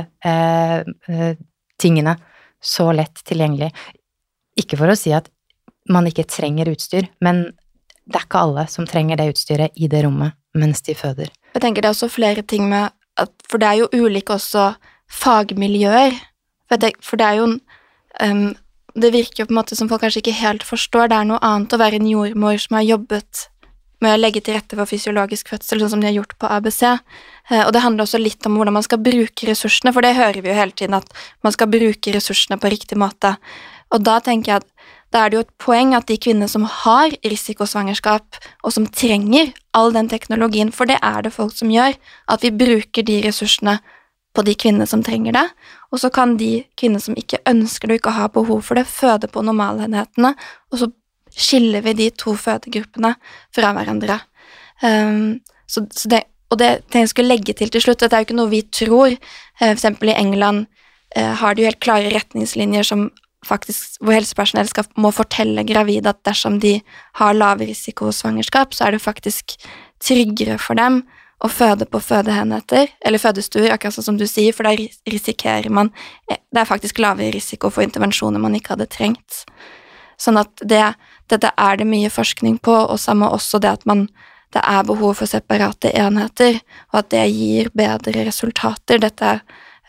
tingene 1.80 2.16
så 2.60 2.90
lett 2.92 3.22
tilgjengelig. 3.24 3.70
Ikke 4.60 4.78
for 4.80 4.92
å 4.92 4.98
si 4.98 5.12
at 5.16 5.30
man 5.90 6.06
ikke 6.08 6.28
trenger 6.28 6.70
utstyr, 6.70 7.08
men 7.24 7.46
det 8.10 8.18
er 8.18 8.26
ikke 8.26 8.42
alle 8.44 8.66
som 8.70 8.86
trenger 8.88 9.20
det 9.20 9.30
utstyret 9.32 9.76
i 9.78 9.88
det 9.90 10.02
rommet 10.04 10.36
mens 10.58 10.82
de 10.86 10.96
føder. 10.98 11.30
Jeg 11.54 11.62
tenker 11.62 11.82
det 11.82 11.90
er 11.90 11.96
også 11.96 12.10
flere 12.10 12.42
ting 12.42 12.68
med 12.70 12.90
at 13.20 13.30
For 13.50 13.60
det 13.60 13.68
er 13.68 13.80
jo 13.82 14.06
ulike 14.06 14.32
også 14.32 14.70
fagmiljøer. 15.10 16.14
For 16.70 16.80
det, 16.80 16.92
for 17.04 17.20
det 17.20 17.26
er 17.26 17.40
jo 17.40 17.46
um, 18.22 18.54
Det 18.94 19.12
virker 19.12 19.42
jo 19.42 19.46
på 19.46 19.52
en 19.52 19.58
måte 19.58 19.76
som 19.76 19.90
folk 19.90 20.00
kanskje 20.02 20.22
ikke 20.22 20.38
helt 20.40 20.64
forstår. 20.66 21.10
Det 21.10 21.18
er 21.18 21.28
noe 21.28 21.42
annet 21.46 21.74
å 21.74 21.78
være 21.78 22.00
en 22.00 22.08
jordmor 22.10 22.56
som 22.58 22.78
har 22.78 22.86
jobbet 22.86 23.44
med 24.00 24.14
å 24.14 24.20
legge 24.20 24.42
til 24.44 24.56
rette 24.56 24.76
for 24.78 24.88
fysiologisk 24.88 25.52
fødsel, 25.52 25.82
sånn 25.82 25.94
som 25.94 26.02
de 26.02 26.08
har 26.08 26.16
gjort 26.16 26.36
på 26.40 26.48
ABC. 26.50 26.82
Eh, 26.88 27.62
og 27.64 27.72
det 27.76 27.84
handler 27.84 28.06
også 28.06 28.20
litt 28.20 28.46
om 28.48 28.56
hvordan 28.58 28.78
man 28.78 28.86
skal 28.86 29.02
bruke 29.04 29.48
ressursene, 29.48 29.92
for 29.96 30.06
det 30.06 30.16
hører 30.18 30.40
vi 30.40 30.52
jo 30.52 30.56
hele 30.56 30.76
tiden, 30.76 30.96
at 30.98 31.20
man 31.46 31.56
skal 31.56 31.70
bruke 31.72 32.14
ressursene 32.16 32.60
på 32.60 32.72
riktig 32.72 32.98
måte. 33.00 33.36
Og 33.90 34.04
da 34.06 34.18
tenker 34.24 34.54
jeg 34.54 34.64
at 34.64 34.68
da 35.10 35.24
er 35.24 35.30
det 35.30 35.38
jo 35.38 35.42
et 35.42 35.56
poeng 35.58 35.94
at 35.98 36.06
de 36.06 36.16
kvinnene 36.22 36.46
som 36.48 36.64
har 36.70 37.10
risikosvangerskap, 37.26 38.38
og 38.62 38.74
som 38.74 38.86
trenger 38.86 39.50
all 39.74 39.90
den 39.94 40.10
teknologien, 40.10 40.70
for 40.70 40.86
det 40.86 41.00
er 41.02 41.24
det 41.26 41.34
folk 41.34 41.56
som 41.56 41.72
gjør, 41.72 41.96
at 42.30 42.46
vi 42.46 42.52
bruker 42.54 43.06
de 43.06 43.18
ressursene 43.24 43.80
på 44.30 44.44
de 44.46 44.54
kvinnene 44.54 44.86
som 44.86 45.02
trenger 45.02 45.34
det, 45.34 45.46
og 45.90 45.98
så 45.98 46.12
kan 46.14 46.36
de 46.38 46.62
kvinnene 46.78 47.02
som 47.02 47.18
ikke 47.18 47.42
ønsker 47.50 47.90
det 47.90 47.96
og 47.96 48.02
ikke 48.04 48.14
har 48.14 48.30
behov 48.34 48.62
for 48.62 48.78
det, 48.78 48.86
føde 48.86 49.26
på 49.26 49.42
normalenhetene, 49.42 50.36
og 50.70 50.78
så 50.78 50.90
skiller 51.36 51.84
vi 51.86 51.94
de 51.98 52.10
to 52.10 52.34
fødegruppene 52.38 53.14
fra 53.54 53.72
hverandre. 53.76 54.20
Um, 54.82 55.40
så, 55.70 55.84
så 55.94 56.10
det, 56.10 56.24
og 56.50 56.58
det, 56.58 56.70
det 56.92 57.04
jeg 57.04 57.12
skulle 57.12 57.32
legge 57.32 57.54
til 57.56 57.70
til 57.70 57.84
slutt, 57.84 58.00
dette 58.02 58.16
er 58.16 58.24
jo 58.24 58.30
ikke 58.30 58.38
noe 58.40 58.52
vi 58.52 58.62
tror. 58.74 59.16
Uh, 59.60 59.66
for 59.70 59.76
eksempel 59.78 60.12
i 60.12 60.18
England 60.18 60.66
uh, 61.16 61.34
har 61.42 61.54
de 61.54 61.64
jo 61.64 61.70
helt 61.70 61.82
klare 61.84 62.12
retningslinjer 62.14 62.86
som 62.86 63.10
faktisk, 63.46 64.00
hvor 64.04 64.16
helsepersonell 64.16 64.68
skal, 64.68 64.88
må 65.00 65.12
fortelle 65.16 65.64
gravide 65.68 66.12
at 66.12 66.20
dersom 66.28 66.58
de 66.60 66.78
har 67.20 67.36
lave 67.36 67.68
risiko 67.70 68.10
svangerskap, 68.12 68.74
så 68.76 68.86
er 68.86 68.96
det 68.96 69.04
faktisk 69.04 69.56
tryggere 70.04 70.58
for 70.60 70.76
dem 70.76 71.02
å 71.40 71.48
føde 71.48 71.86
på 71.88 72.00
fødeenheter, 72.04 72.90
eller 73.00 73.20
fødestuer, 73.20 73.70
akkurat 73.72 73.96
sånn 73.96 74.10
som 74.10 74.18
du 74.20 74.26
sier, 74.28 74.52
for 74.52 74.68
da 74.68 74.74
risikerer 75.08 75.72
man 75.72 75.88
eh, 76.28 76.36
Det 76.50 76.60
er 76.60 76.68
faktisk 76.68 76.98
lavere 77.00 77.32
risiko 77.32 77.70
for 77.72 77.86
intervensjoner 77.86 78.42
man 78.42 78.56
ikke 78.58 78.74
hadde 78.74 78.90
trengt. 78.92 79.44
Sånn 80.20 80.40
at 80.40 80.52
det, 80.60 80.82
dette 81.32 81.52
er 81.56 81.80
det 81.80 81.88
mye 81.88 82.10
forskning 82.12 82.58
på, 82.60 82.74
og 82.74 83.00
samme 83.00 83.30
også 83.32 83.62
det 83.62 83.72
at 83.78 83.88
man 83.88 84.08
det 84.50 84.62
er 84.66 84.86
behov 84.86 85.14
for 85.20 85.30
separate 85.30 85.92
enheter, 85.94 86.58
og 86.90 87.02
at 87.04 87.10
det 87.14 87.26
gir 87.30 87.68
bedre 87.76 88.24
resultater. 88.26 88.98
Dette 88.98 89.36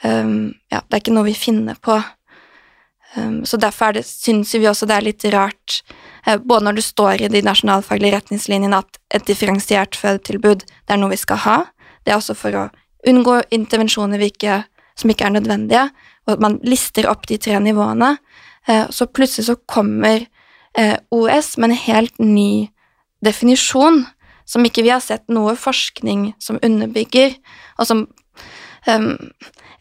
um, 0.05 0.51
ja, 0.69 0.81
det 0.81 0.93
er 0.93 1.01
ikke 1.01 1.15
noe 1.15 1.29
vi 1.29 1.37
finner 1.37 1.79
på. 1.81 1.97
Um, 3.15 3.41
så 3.45 3.57
derfor 3.57 3.95
det, 3.97 4.05
syns 4.07 4.53
vi 4.53 4.67
også 4.69 4.87
det 4.87 4.97
er 4.99 5.07
litt 5.07 5.25
rart, 5.33 5.81
uh, 6.27 6.37
både 6.37 6.67
når 6.67 6.77
det 6.77 6.85
står 6.85 7.25
i 7.25 7.31
de 7.33 7.41
nasjonalfaglige 7.45 8.19
retningslinjene 8.19 8.83
at 8.83 9.01
et 9.17 9.25
differensiert 9.27 9.97
fødetilbud 9.97 10.67
det 10.67 10.93
er 10.93 11.01
noe 11.01 11.11
vi 11.15 11.19
skal 11.19 11.41
ha, 11.47 11.57
det 12.05 12.13
er 12.13 12.21
også 12.21 12.37
for 12.37 12.57
å 12.57 12.67
unngå 13.09 13.41
intervensjoner 13.49 14.21
ikke, 14.29 14.61
som 14.93 15.09
ikke 15.09 15.25
er 15.25 15.35
nødvendige, 15.39 15.87
og 16.27 16.35
at 16.35 16.43
man 16.43 16.59
lister 16.61 17.09
opp 17.09 17.25
de 17.29 17.39
tre 17.41 17.57
nivåene. 17.63 18.13
Uh, 18.69 18.88
så 18.93 19.08
plutselig 19.10 19.47
så 19.50 19.58
kommer 19.69 20.26
uh, 20.78 20.97
OS 21.13 21.56
med 21.58 21.71
en 21.71 21.84
helt 21.88 22.19
ny 22.19 22.69
definisjon 23.26 24.04
som 24.50 24.65
ikke 24.65 24.84
vi 24.84 24.91
har 24.93 25.02
sett 25.04 25.28
noe 25.32 25.56
forskning 25.60 26.32
som 26.41 26.60
underbygger, 26.65 27.38
og 27.80 27.88
som 27.88 28.06
um, 28.88 29.13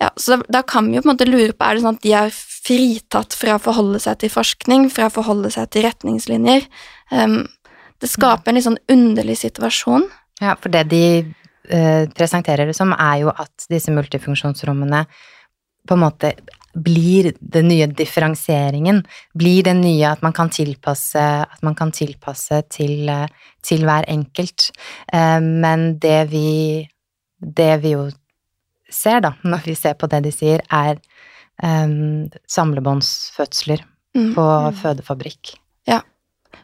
ja, 0.01 0.09
så 0.16 0.38
da, 0.49 0.62
kan 0.64 0.88
vi 0.88 0.97
jo 0.97 1.03
på 1.03 1.11
en 1.11 1.12
måte 1.12 1.29
lure 1.29 1.53
på 1.53 1.66
er 1.66 1.77
det 1.77 1.85
sånn 1.85 1.99
at 1.99 2.05
de 2.05 2.12
er 2.16 2.31
fritatt 2.33 3.37
fra 3.37 3.57
å 3.57 3.62
forholde 3.62 4.01
seg 4.01 4.21
til 4.23 4.33
forskning, 4.33 4.87
fra 4.93 5.09
å 5.11 5.12
forholde 5.12 5.51
seg 5.53 5.69
til 5.75 5.85
retningslinjer. 5.88 6.64
Um, 7.12 7.43
det 8.01 8.09
skaper 8.09 8.49
en 8.51 8.57
litt 8.57 8.64
sånn 8.64 8.81
underlig 8.93 9.37
situasjon. 9.43 10.07
Ja, 10.40 10.55
for 10.57 10.73
det 10.73 10.87
de 10.88 11.03
eh, 11.21 12.07
presenterer 12.16 12.71
det 12.71 12.77
som, 12.79 12.95
er 12.97 13.27
jo 13.27 13.35
at 13.35 13.66
disse 13.69 13.93
multifunksjonsrommene 13.93 15.05
på 15.85 15.97
en 15.97 16.01
måte 16.01 16.33
blir 16.74 17.33
den 17.40 17.68
nye 17.68 17.87
differensieringen, 17.87 19.02
blir 19.35 19.64
det 19.66 19.74
nye 19.80 20.12
at 20.12 20.22
man 20.22 20.35
kan 20.37 20.52
tilpasse, 20.54 21.22
at 21.42 21.62
man 21.66 21.74
kan 21.78 21.92
tilpasse 21.92 22.62
til, 22.70 23.11
til 23.66 23.87
hver 23.88 24.06
enkelt. 24.09 24.70
Uh, 25.12 25.40
men 25.42 25.98
det 26.02 26.30
vi, 26.30 26.87
det 27.40 27.72
vi 27.83 27.94
jo 27.96 28.09
ser, 28.90 29.22
da, 29.24 29.35
når 29.42 29.66
vi 29.66 29.74
ser 29.78 29.96
på 29.98 30.11
det 30.11 30.22
de 30.26 30.35
sier, 30.35 30.62
er 30.70 31.00
um, 31.62 32.28
samlebåndsfødsler 32.50 33.85
mm. 34.16 34.33
på 34.35 34.46
mm. 34.46 34.78
fødefabrikk. 34.83 35.54
Ja. 35.90 36.00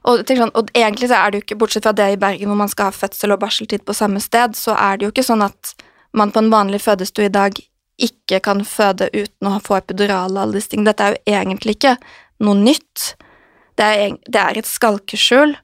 Og, 0.07 0.23
sånn, 0.29 0.53
og, 0.55 0.71
egentlig 0.75 1.11
så 1.11 1.21
er 1.21 1.33
det 1.33 1.41
jo 1.41 1.47
ikke, 1.47 1.61
bortsett 1.63 1.87
fra 1.87 1.95
det 1.97 2.13
i 2.15 2.21
Bergen 2.21 2.51
hvor 2.51 2.59
man 2.59 2.71
skal 2.71 2.91
ha 2.91 2.95
fødsel 2.95 3.35
og 3.35 3.43
barseltid 3.43 3.87
på 3.87 3.97
samme 3.97 4.23
sted, 4.23 4.59
så 4.59 4.77
er 4.79 4.99
det 4.99 5.09
jo 5.09 5.15
ikke 5.15 5.27
sånn 5.27 5.45
at 5.47 5.75
man 6.17 6.33
på 6.33 6.43
en 6.43 6.53
vanlig 6.53 6.83
fødestue 6.85 7.29
i 7.29 7.33
dag 7.33 7.59
ikke 7.97 8.41
kan 8.45 8.63
føde 8.69 9.09
uten 9.15 9.49
å 9.49 9.61
få 9.65 9.79
epidural 9.81 10.35
og 10.35 10.43
alle 10.43 10.59
disse 10.59 10.73
tingene. 10.73 10.93
Dette 10.93 11.07
er 11.07 11.15
jo 11.15 11.39
egentlig 11.39 11.77
ikke 11.79 11.97
noe 12.45 12.59
nytt. 12.61 13.15
Det 13.77 13.87
er, 13.87 14.17
det 14.29 14.43
er 14.43 14.61
et 14.61 14.69
skalkeskjul 14.69 15.57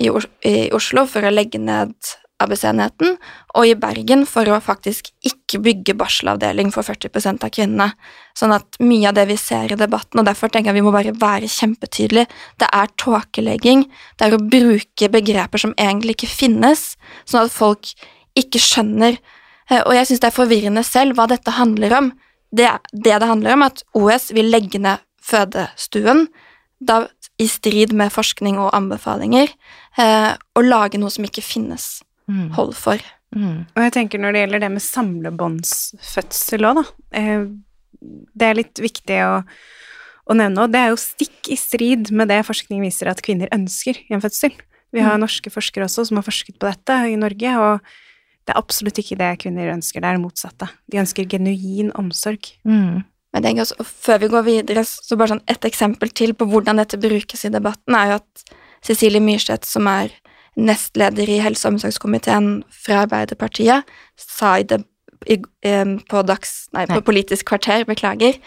i, 0.00 0.10
i 0.46 0.56
Oslo 0.74 1.06
for 1.10 1.26
å 1.26 1.34
legge 1.34 1.60
ned 1.62 1.94
ABC-enheten, 2.40 3.18
og 3.58 3.68
i 3.68 3.74
Bergen 3.76 4.22
for 4.28 4.48
å 4.48 4.60
faktisk 4.64 5.10
ikke 5.26 5.60
bygge 5.64 5.94
barselavdeling 6.00 6.70
for 6.72 6.86
40% 6.86 7.44
av 7.44 7.52
kvinnene. 7.52 7.90
Sånn 8.38 8.54
at 8.56 8.78
mye 8.80 9.10
av 9.10 9.18
det 9.18 9.26
vi 9.28 9.36
ser 9.40 9.74
i 9.74 9.78
debatten, 9.78 10.22
og 10.22 10.28
derfor 10.28 10.52
tenker 10.52 10.72
jeg 10.72 10.80
vi 10.80 10.86
må 10.86 10.94
bare 10.94 11.12
være 11.20 11.50
kjempetydelige, 11.50 12.30
det 12.62 12.70
er 12.80 12.94
tåkelegging, 13.02 13.84
det 14.16 14.28
er 14.28 14.36
å 14.36 14.40
bruke 14.40 15.10
begreper 15.12 15.64
som 15.66 15.76
egentlig 15.76 16.16
ikke 16.16 16.32
finnes, 16.32 16.94
sånn 17.28 17.44
at 17.44 17.54
folk 17.54 17.92
ikke 18.38 18.62
skjønner 18.62 19.20
Og 19.70 19.94
jeg 19.94 20.08
syns 20.08 20.22
det 20.22 20.28
er 20.30 20.34
forvirrende 20.34 20.82
selv 20.86 21.14
hva 21.18 21.28
dette 21.30 21.54
handler 21.54 21.94
om. 21.94 22.12
Det 22.50 22.66
det, 22.90 23.12
det 23.12 23.28
handler 23.30 23.54
om, 23.54 23.62
at 23.62 23.84
OS 23.94 24.32
vil 24.34 24.50
legge 24.50 24.80
ned 24.82 25.02
fødestuen, 25.22 26.26
da 26.80 27.04
i 27.38 27.46
strid 27.48 27.92
med 27.96 28.10
forskning 28.12 28.58
og 28.58 28.72
anbefalinger, 28.74 29.52
eh, 30.00 30.32
og 30.56 30.66
lage 30.66 30.98
noe 30.98 31.12
som 31.14 31.26
ikke 31.28 31.44
finnes. 31.44 32.00
Mm. 32.30 32.50
hold 32.54 32.76
for. 32.78 33.02
Mm. 33.34 33.66
Og 33.74 33.82
jeg 33.84 33.94
tenker 33.94 34.20
når 34.22 34.34
det 34.34 34.44
gjelder 34.44 34.62
det 34.64 34.70
med 34.74 34.84
samlebåndsfødsel 34.84 36.66
òg, 36.66 36.80
da 36.80 36.84
eh, 37.18 37.44
Det 38.00 38.46
er 38.46 38.56
litt 38.56 38.80
viktig 38.80 39.18
å, 39.26 39.32
å 40.24 40.36
nevne, 40.38 40.64
og 40.64 40.72
det 40.72 40.80
er 40.80 40.92
jo 40.92 41.00
stikk 41.00 41.50
i 41.52 41.58
strid 41.58 42.08
med 42.16 42.30
det 42.32 42.38
forskning 42.48 42.80
viser 42.80 43.10
at 43.10 43.20
kvinner 43.20 43.50
ønsker 43.52 43.98
i 44.00 44.14
en 44.16 44.22
fødsel. 44.24 44.54
Vi 44.94 45.02
har 45.04 45.20
norske 45.20 45.52
forskere 45.52 45.84
også 45.84 46.06
som 46.08 46.16
har 46.16 46.24
forsket 46.24 46.56
på 46.56 46.70
dette 46.70 46.96
i 47.10 47.18
Norge, 47.20 47.52
og 47.60 47.84
det 48.46 48.54
er 48.54 48.60
absolutt 48.60 48.98
ikke 49.02 49.18
det 49.20 49.30
kvinner 49.44 49.72
ønsker, 49.74 50.02
det 50.02 50.10
er 50.10 50.18
det 50.18 50.24
motsatte. 50.24 50.68
De 50.90 51.00
ønsker 51.02 51.28
genuin 51.30 51.92
omsorg. 51.98 52.52
Mm. 52.64 53.02
Men 53.30 53.46
jeg 53.46 53.60
også, 53.62 53.84
Før 53.86 54.18
vi 54.18 54.30
går 54.32 54.46
videre, 54.46 54.84
så 54.84 55.18
bare 55.18 55.34
sånn 55.34 55.44
et 55.50 55.66
eksempel 55.68 56.10
til 56.16 56.34
på 56.34 56.48
hvordan 56.50 56.80
dette 56.82 56.98
brukes 57.00 57.46
i 57.46 57.52
debatten, 57.52 57.94
er 57.94 58.14
jo 58.14 58.18
at 58.18 58.56
Cecilie 58.86 59.22
Myrseth, 59.22 59.68
som 59.68 59.86
er 59.90 60.10
nestleder 60.58 61.28
i 61.30 61.38
helse- 61.42 61.68
og 61.68 61.76
omsorgskomiteen 61.76 62.64
fra 62.74 63.04
Arbeiderpartiet, 63.04 63.86
sa 64.18 64.56
i 64.58 64.66
det, 64.66 64.82
i, 65.28 65.36
på, 66.10 66.22
dags, 66.26 66.66
nei, 66.74 66.86
på 66.90 67.00
Politisk 67.06 67.52
kvarter, 67.52 67.84
beklager, 67.88 68.40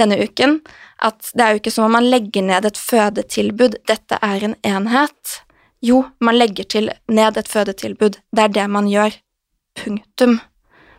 denne 0.00 0.16
uken, 0.22 0.60
at 1.04 1.32
det 1.36 1.44
er 1.44 1.52
jo 1.52 1.60
ikke 1.60 1.72
som 1.74 1.88
om 1.88 1.96
man 1.98 2.08
legger 2.08 2.46
ned 2.46 2.64
et 2.64 2.78
fødetilbud, 2.80 3.76
dette 3.90 4.16
er 4.24 4.46
en 4.46 4.56
enhet. 4.64 5.40
Jo, 5.84 6.04
man 6.20 6.38
legger 6.38 6.64
til 6.64 6.90
ned 7.08 7.36
et 7.36 7.50
fødetilbud, 7.50 8.16
det 8.36 8.46
er 8.46 8.54
det 8.56 8.66
man 8.72 8.88
gjør. 8.88 9.18
Punktum. 9.80 10.38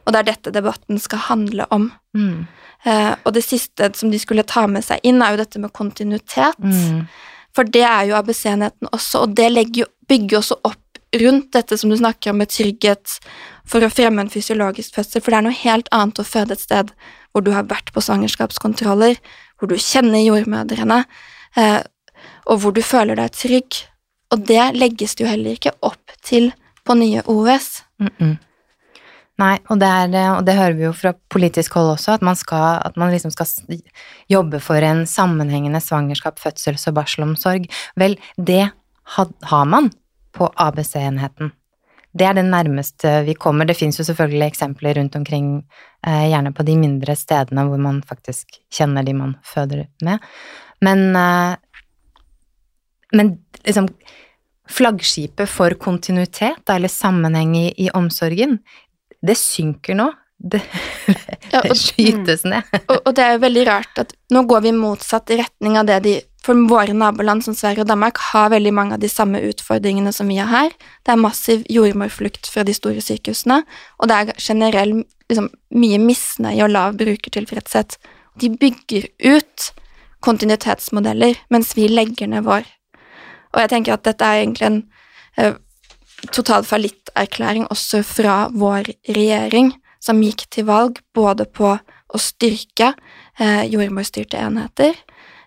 Og 0.06 0.14
det 0.14 0.22
er 0.22 0.30
dette 0.32 0.54
debatten 0.54 1.00
skal 1.00 1.26
handle 1.30 1.68
om. 1.74 1.92
Mm. 2.18 2.46
Eh, 2.84 3.14
og 3.24 3.34
det 3.36 3.44
siste 3.46 3.92
som 3.98 4.12
de 4.12 4.20
skulle 4.20 4.46
ta 4.48 4.66
med 4.68 4.86
seg 4.86 5.04
inn, 5.08 5.22
er 5.22 5.36
jo 5.36 5.44
dette 5.44 5.62
med 5.62 5.74
kontinuitet. 5.78 6.58
Mm. 6.60 7.06
For 7.56 7.68
det 7.68 7.84
er 7.86 8.08
jo 8.10 8.18
ABC-enheten 8.18 8.90
også, 8.92 9.26
og 9.26 9.36
det 9.38 9.52
jo, 9.78 9.86
bygger 10.10 10.38
jo 10.38 10.42
også 10.42 10.58
opp 10.64 10.78
rundt 11.22 11.52
dette 11.52 11.76
som 11.78 11.92
du 11.92 11.98
snakker 12.00 12.32
om 12.32 12.40
med 12.40 12.52
trygghet 12.52 13.18
for 13.68 13.84
å 13.84 13.92
fremme 13.92 14.24
en 14.24 14.32
fysiologisk 14.32 14.96
fødsel, 14.96 15.20
for 15.20 15.34
det 15.34 15.40
er 15.42 15.48
noe 15.50 15.60
helt 15.60 15.90
annet 15.92 16.22
å 16.24 16.28
føde 16.28 16.56
et 16.56 16.64
sted 16.64 16.94
hvor 17.32 17.44
du 17.44 17.52
har 17.52 17.68
vært 17.68 17.92
på 17.92 18.04
svangerskapskontroller, 18.04 19.20
hvor 19.60 19.72
du 19.72 19.76
kjenner 19.76 20.24
jordmødrene, 20.24 21.04
eh, 21.60 21.82
og 22.48 22.64
hvor 22.64 22.76
du 22.76 22.82
føler 22.84 23.20
deg 23.20 23.36
trygg. 23.36 23.84
Og 24.32 24.48
det 24.48 24.64
legges 24.80 25.16
det 25.16 25.26
jo 25.26 25.32
heller 25.32 25.60
ikke 25.60 25.76
opp 25.84 26.16
til 26.24 26.54
på 26.88 26.96
nye 26.96 27.24
OUS. 27.28 27.84
Mm 28.00 28.10
-mm. 28.18 28.38
Nei, 29.40 29.56
og 29.72 29.80
det, 29.82 29.88
er, 29.88 30.12
eh, 30.18 30.34
og 30.36 30.44
det 30.46 30.58
hører 30.58 30.76
vi 30.78 30.86
jo 30.86 30.92
fra 30.96 31.14
politisk 31.32 31.78
hold 31.78 31.94
også, 31.96 32.18
at 32.18 32.26
man, 32.26 32.38
skal, 32.38 32.82
at 32.84 32.98
man 33.00 33.14
liksom 33.14 33.32
skal 33.34 33.80
jobbe 34.30 34.60
for 34.64 34.84
en 34.86 35.06
sammenhengende 35.10 35.82
svangerskap, 35.82 36.40
fødsels- 36.42 36.88
og 36.92 36.98
barselomsorg. 37.00 37.66
Vel, 38.00 38.18
det 38.38 38.68
ha, 39.16 39.26
har 39.50 39.66
man 39.72 39.90
på 40.36 40.52
ABC-enheten. 40.62 41.54
Det 42.12 42.28
er 42.28 42.36
det 42.36 42.44
nærmeste 42.44 43.22
vi 43.24 43.38
kommer. 43.40 43.66
Det 43.68 43.78
fins 43.80 43.98
jo 44.00 44.04
selvfølgelig 44.04 44.50
eksempler 44.52 44.98
rundt 45.00 45.16
omkring, 45.16 45.52
eh, 46.06 46.26
gjerne 46.28 46.52
på 46.54 46.66
de 46.68 46.76
mindre 46.78 47.16
stedene 47.16 47.66
hvor 47.70 47.80
man 47.80 48.02
faktisk 48.04 48.60
kjenner 48.74 49.08
de 49.08 49.16
man 49.16 49.38
føder 49.48 49.86
med. 50.04 50.20
Men, 50.84 51.16
eh, 51.16 51.56
men 53.16 53.38
liksom 53.66 53.90
Flaggskipet 54.72 55.50
for 55.52 55.74
kontinuitet, 55.76 56.70
eller 56.70 56.88
sammenheng 56.88 57.58
i, 57.58 57.66
i 57.76 57.90
omsorgen, 57.98 58.60
det 59.22 59.38
synker 59.40 59.98
nå. 59.98 60.12
Det, 60.42 60.62
Ja, 61.52 61.62
det 61.62 61.76
skytes 61.76 62.46
ned. 62.48 62.68
Og, 62.88 62.98
og 63.06 63.16
det 63.16 63.24
er 63.26 63.36
jo 63.36 63.44
veldig 63.44 63.64
rart 63.68 64.00
at 64.02 64.14
nå 64.32 64.46
går 64.50 64.64
vi 64.66 64.72
i 64.72 64.78
motsatt 64.78 65.32
retning 65.36 65.78
av 65.80 65.90
det 65.90 66.02
de 66.06 66.14
For 66.42 66.58
våre 66.66 66.96
naboland 66.98 67.44
som 67.46 67.54
Sverige 67.54 67.84
og 67.84 67.90
Danmark 67.92 68.18
har 68.32 68.48
veldig 68.50 68.72
mange 68.74 68.96
av 68.96 69.02
de 69.04 69.10
samme 69.12 69.38
utfordringene 69.46 70.10
som 70.10 70.26
vi 70.32 70.40
har 70.40 70.50
her. 70.50 70.72
Det 71.06 71.14
er 71.14 71.20
massiv 71.22 71.68
jordmorflukt 71.70 72.50
fra 72.50 72.64
de 72.66 72.74
store 72.74 73.04
sykehusene, 73.06 73.60
og 74.02 74.10
det 74.10 74.16
er 74.18 74.32
generell 74.42 74.96
liksom, 75.30 75.52
mye 75.78 76.00
misnøye 76.02 76.64
og 76.66 76.74
lav 76.74 76.98
brukertilfredshet. 76.98 78.00
De 78.42 78.50
bygger 78.58 79.06
ut 79.22 79.68
kontinuitetsmodeller, 80.26 81.38
mens 81.54 81.76
vi 81.78 81.86
legger 81.92 82.34
ned 82.34 82.48
vår. 82.50 82.66
Og 83.54 83.62
jeg 83.62 83.74
tenker 83.76 84.00
at 84.00 84.08
dette 84.10 84.26
er 84.26 84.42
egentlig 84.42 84.70
en 84.72 84.82
eh, 85.38 85.62
total 86.30 86.66
fallitterklæring 86.68 87.66
også 87.74 88.04
fra 88.06 88.36
vår 88.54 88.92
regjering, 89.10 89.74
som 90.02 90.22
gikk 90.22 90.46
til 90.54 90.68
valg 90.70 91.02
både 91.14 91.46
på 91.46 91.74
å 92.12 92.22
styrke 92.22 92.94
eh, 93.40 93.64
jordmorstyrte 93.72 94.40
enheter. 94.40 94.98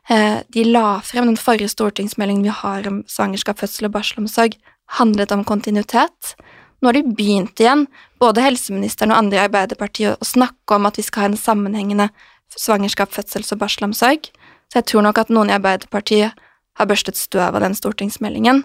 Eh, 0.09 0.41
de 0.49 0.65
la 0.69 1.01
frem 1.05 1.29
den 1.31 1.41
forrige 1.41 1.73
stortingsmeldingen 1.73 2.45
vi 2.47 2.55
har 2.55 2.87
om 2.91 3.03
svangerskap, 3.11 3.61
fødsel 3.61 3.89
og 3.89 3.97
barselomsorg, 3.97 4.57
handlet 4.99 5.33
om 5.33 5.45
kontinuitet. 5.49 6.35
Nå 6.81 6.91
har 6.91 6.99
de 6.99 7.15
begynt 7.17 7.61
igjen, 7.61 7.87
både 8.21 8.45
helseministeren 8.45 9.15
og 9.15 9.23
andre 9.23 9.41
i 9.41 9.45
Arbeiderpartiet, 9.47 10.19
å 10.21 10.29
snakke 10.29 10.77
om 10.77 10.89
at 10.89 10.99
vi 11.01 11.07
skal 11.07 11.25
ha 11.25 11.31
en 11.33 11.41
sammenhengende 11.41 12.11
svangerskap, 12.55 13.13
fødsels- 13.15 13.55
og 13.55 13.63
barselomsorg. 13.63 14.29
Så 14.69 14.81
jeg 14.81 14.91
tror 14.91 15.07
nok 15.07 15.23
at 15.23 15.33
noen 15.33 15.51
i 15.53 15.57
Arbeiderpartiet 15.57 16.35
har 16.75 16.91
børstet 16.91 17.17
støv 17.19 17.55
av 17.55 17.63
den 17.65 17.77
stortingsmeldingen. 17.79 18.65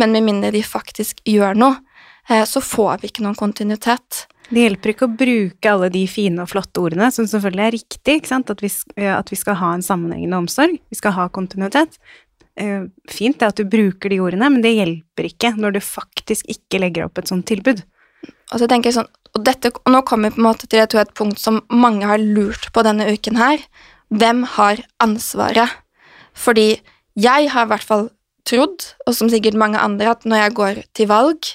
Men 0.00 0.14
med 0.14 0.26
mindre 0.26 0.52
de 0.54 0.62
faktisk 0.66 1.20
gjør 1.28 1.58
noe, 1.58 1.78
eh, 2.28 2.44
så 2.48 2.62
får 2.64 3.02
vi 3.02 3.10
ikke 3.10 3.24
noen 3.26 3.38
kontinuitet. 3.38 4.26
Det 4.50 4.60
hjelper 4.60 4.92
ikke 4.92 5.06
å 5.06 5.16
bruke 5.16 5.70
alle 5.70 5.88
de 5.92 6.02
fine 6.10 6.42
og 6.42 6.50
flotte 6.52 6.82
ordene, 6.82 7.08
som 7.14 7.26
selvfølgelig 7.28 7.64
er 7.64 7.76
riktig? 7.78 8.18
At, 8.34 8.60
vi, 8.60 8.70
eh, 9.00 9.14
at 9.14 9.32
vi 9.32 9.38
skal 9.40 9.58
ha 9.60 9.72
en 9.74 9.84
sammenhengende 9.84 10.42
omsorg, 10.44 10.76
vi 10.90 10.98
skal 10.98 11.16
ha 11.16 11.28
kontinuitet. 11.32 11.96
Eh, 12.60 12.84
Fint 13.10 13.40
det 13.40 13.48
at 13.48 13.58
du 13.58 13.64
bruker 13.64 14.12
de 14.12 14.20
ordene, 14.22 14.50
men 14.52 14.62
det 14.62 14.76
hjelper 14.76 15.30
ikke 15.30 15.54
når 15.56 15.78
du 15.78 15.80
faktisk 15.82 16.46
ikke 16.50 16.82
legger 16.84 17.08
opp 17.08 17.18
et 17.18 17.30
sånt 17.30 17.46
tilbud. 17.48 17.82
Og 18.52 18.60
så 18.60 18.68
tenker 18.68 18.90
jeg 18.90 18.98
sånn, 19.00 19.10
og, 19.34 19.40
dette, 19.46 19.72
og 19.74 19.90
nå 19.90 20.02
kommer 20.06 20.30
vi 20.30 20.36
på 20.36 20.44
en 20.44 20.50
måte 20.50 20.68
til 20.70 20.84
tror, 20.86 21.02
et 21.02 21.16
punkt 21.16 21.40
som 21.42 21.62
mange 21.72 22.06
har 22.06 22.22
lurt 22.22 22.68
på 22.74 22.84
denne 22.86 23.08
uken 23.10 23.40
her. 23.40 23.64
Hvem 24.14 24.44
har 24.54 24.84
ansvaret? 25.02 25.72
Fordi 26.38 26.76
jeg 27.18 27.50
har 27.50 27.66
i 27.66 27.70
hvert 27.72 27.86
fall 27.86 28.08
trodd, 28.48 28.88
og 29.06 29.16
som 29.16 29.30
sikkert 29.32 29.58
mange 29.58 29.80
andre, 29.80 30.12
at 30.14 30.26
når 30.28 30.42
jeg 30.42 30.56
går 30.58 30.82
til 30.96 31.08
valg 31.10 31.54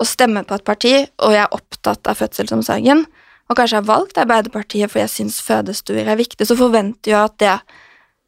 og 0.00 0.08
stemmer 0.08 0.46
på 0.48 0.56
et 0.56 0.66
parti, 0.66 0.94
og 1.20 1.34
jeg 1.34 1.44
er 1.44 1.56
opptatt 1.56 2.08
av 2.08 2.20
fødselsomsorgen, 2.20 3.04
og 3.50 3.58
kanskje 3.58 3.80
har 3.80 3.88
valgt 3.88 4.20
Arbeiderpartiet 4.22 4.92
fordi 4.92 5.02
jeg 5.02 5.12
syns 5.16 5.40
fødestuer 5.42 6.06
er 6.06 6.18
viktig, 6.20 6.46
så 6.46 6.56
forventer 6.58 7.12
jeg 7.12 7.20
at 7.20 7.38
det 7.42 7.56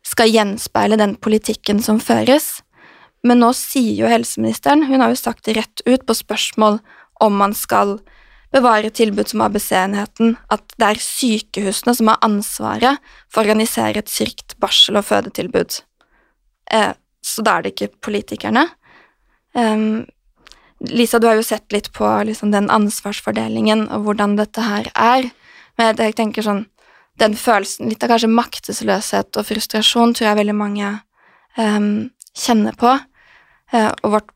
skal 0.07 0.33
gjenspeile 0.33 0.99
den 0.99 1.15
politikken 1.23 1.79
som 1.83 2.01
føres. 2.03 2.59
Men 3.23 3.39
nå 3.39 3.53
sier 3.55 3.95
jo 4.03 4.11
helseministeren, 4.11 4.83
hun 4.89 5.01
har 5.01 5.13
jo 5.13 5.21
sagt 5.21 5.47
det 5.47 5.55
rett 5.61 5.85
ut 5.87 6.03
på 6.09 6.17
spørsmål 6.19 6.81
om 7.23 7.39
man 7.39 7.55
skal 7.55 8.01
bevare 8.53 8.91
tilbud 8.93 9.31
som 9.31 9.45
ABC-enheten, 9.47 10.35
at 10.53 10.75
det 10.77 10.89
er 10.89 11.01
sykehusene 11.01 11.95
som 11.97 12.11
har 12.11 12.21
ansvaret 12.27 13.13
for 13.31 13.41
å 13.41 13.47
organisere 13.47 14.03
et 14.03 14.11
trygt 14.11 14.59
barsel- 14.61 14.99
og 15.01 15.07
fødetilbud. 15.09 15.79
Eh, 16.73 16.93
så 17.25 17.45
da 17.47 17.59
er 17.59 17.65
det 17.65 17.75
ikke 17.75 17.95
politikerne. 18.09 18.67
Um, 19.55 20.05
Lisa, 20.83 21.21
du 21.23 21.29
har 21.29 21.39
jo 21.39 21.47
sett 21.47 21.71
litt 21.73 21.93
på 21.95 22.09
liksom, 22.27 22.51
den 22.55 22.71
ansvarsfordelingen 22.73 23.87
og 23.95 24.09
hvordan 24.09 24.37
dette 24.41 24.65
her 24.67 24.91
er. 24.99 25.31
Men 25.79 25.97
jeg 25.97 26.19
tenker 26.19 26.45
sånn 26.45 26.67
Den 27.21 27.35
følelsen, 27.37 27.91
litt 27.91 28.01
av 28.03 28.09
kanskje 28.09 28.31
maktesløshet 28.33 29.37
og 29.37 29.45
frustrasjon, 29.45 30.15
tror 30.17 30.31
jeg 30.31 30.37
veldig 30.39 30.55
mange 30.57 30.87
um, 31.61 32.09
kjenner 32.33 32.73
på. 32.81 32.89
Uh, 33.69 33.93
og 34.01 34.15
vårt 34.15 34.31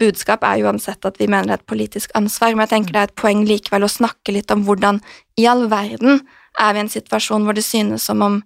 budskap 0.00 0.46
er 0.48 0.64
uansett 0.64 1.04
at 1.04 1.20
vi 1.20 1.28
mener 1.28 1.50
det 1.50 1.58
er 1.58 1.60
et 1.60 1.68
politisk 1.68 2.14
ansvar, 2.16 2.54
men 2.54 2.64
jeg 2.64 2.72
tenker 2.72 2.96
det 2.96 3.02
er 3.02 3.10
et 3.10 3.20
poeng 3.20 3.44
likevel 3.46 3.84
å 3.84 3.92
snakke 3.92 4.32
litt 4.34 4.50
om 4.50 4.64
hvordan 4.66 5.02
i 5.36 5.44
all 5.46 5.66
verden 5.70 6.24
er 6.58 6.72
vi 6.72 6.80
i 6.80 6.84
en 6.86 6.92
situasjon 6.92 7.44
hvor 7.44 7.56
det 7.56 7.66
synes 7.66 8.08
som 8.08 8.24
om 8.24 8.40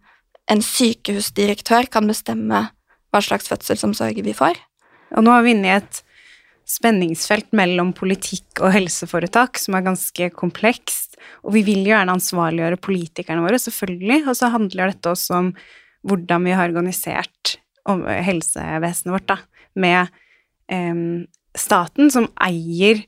en 0.51 0.63
sykehusdirektør 0.67 1.87
kan 1.95 2.11
bestemme 2.11 2.67
hva 3.11 3.23
slags 3.25 3.51
fødselsomsorg 3.51 4.23
vi 4.25 4.37
får. 4.37 4.59
Og 5.19 5.27
nå 5.27 5.35
er 5.35 5.45
vi 5.45 5.55
inne 5.57 5.71
i 5.71 5.77
et 5.79 6.03
spenningsfelt 6.71 7.51
mellom 7.57 7.91
politikk 7.97 8.63
og 8.63 8.75
helseforetak 8.77 9.59
som 9.59 9.75
er 9.75 9.87
ganske 9.89 10.31
komplekst, 10.37 11.19
og 11.43 11.57
vi 11.57 11.65
vil 11.67 11.83
jo 11.83 11.95
gjerne 11.95 12.15
ansvarliggjøre 12.15 12.79
politikerne 12.83 13.43
våre, 13.43 13.59
selvfølgelig, 13.59 14.23
og 14.31 14.39
så 14.39 14.53
handler 14.55 14.93
dette 14.93 15.11
også 15.11 15.39
om 15.41 15.51
hvordan 16.07 16.47
vi 16.47 16.55
har 16.57 16.71
organisert 16.71 17.57
helsevesenet 17.91 19.13
vårt, 19.13 19.27
da, 19.33 19.39
med 19.81 20.13
eh, 20.71 21.03
staten 21.59 22.13
som 22.15 22.29
eier 22.47 23.03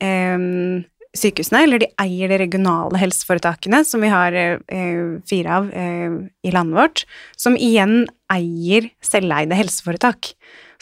em, 0.00 0.86
sykehusene, 1.18 1.62
eller 1.64 1.82
de 1.82 1.88
eier 2.02 2.30
de 2.30 2.38
regionale 2.40 3.00
helseforetakene, 3.00 3.82
som 3.86 4.02
vi 4.04 4.10
har 4.12 4.36
eh, 4.36 5.18
fire 5.28 5.58
av 5.58 5.68
eh, 5.72 6.16
i 6.46 6.54
landet 6.54 6.78
vårt, 6.78 7.04
som 7.38 7.58
igjen 7.58 8.04
eier 8.32 8.90
selveide 9.04 9.58
helseforetak. 9.58 10.32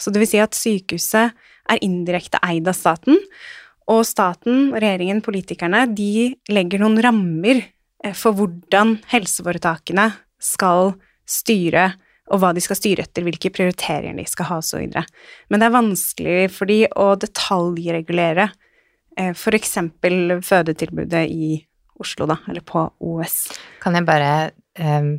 Så 0.01 0.11
det 0.11 0.21
vil 0.23 0.31
si 0.31 0.41
at 0.43 0.57
sykehuset 0.57 1.35
er 1.71 1.85
indirekte 1.85 2.41
eid 2.45 2.67
av 2.69 2.77
staten, 2.77 3.19
og 3.91 4.01
staten, 4.07 4.71
regjeringen, 4.73 5.21
politikerne, 5.25 5.83
de 5.93 6.33
legger 6.49 6.81
noen 6.81 6.97
rammer 7.05 7.61
eh, 7.61 8.15
for 8.17 8.37
hvordan 8.37 8.97
helseforetakene 9.11 10.09
skal 10.41 10.95
styre, 11.29 11.91
og 12.33 12.41
hva 12.41 12.49
de 12.57 12.61
skal 12.63 12.77
styre 12.79 13.05
etter, 13.05 13.21
hvilke 13.25 13.51
prioriteringer 13.53 14.17
de 14.17 14.25
skal 14.29 14.49
ha, 14.49 14.57
osv. 14.57 14.87
Men 15.49 15.61
det 15.61 15.67
er 15.67 15.75
vanskelig 15.75 16.37
for 16.55 16.69
de 16.69 16.79
å 16.97 17.11
detaljregulere 17.21 18.49
eh, 19.17 19.33
eksempel 19.57 20.39
fødetilbudet 20.45 21.25
i 21.31 21.59
Oslo, 21.99 22.27
da, 22.27 22.39
eller 22.49 22.63
på 22.65 22.83
OS. 22.99 23.45
Kan 23.83 23.95
jeg 23.95 24.07
bare 24.07 24.31
eh, 24.75 25.15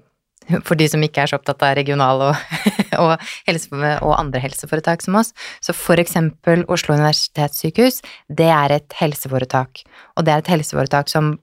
for 0.63 0.79
de 0.79 0.87
som 0.91 1.03
ikke 1.03 1.25
er 1.25 1.31
så 1.31 1.39
opptatt 1.41 1.63
av 1.67 1.75
regional 1.79 2.23
og, 2.29 2.55
og, 3.03 3.25
helse, 3.49 3.71
og, 3.75 4.13
andre 4.15 4.43
helseforetak 4.45 5.03
som 5.03 5.19
oss. 5.19 5.33
Så 5.65 5.75
eksempel 6.03 6.63
Oslo 6.73 6.95
universitetssykehus, 6.95 8.01
det 8.29 8.49
er 8.55 8.77
et 8.77 8.97
helseforetak. 9.01 9.83
Og 10.17 10.27
det 10.27 10.35
er 10.35 10.45
et 10.45 10.53
helseforetak 10.55 11.11
som 11.13 11.35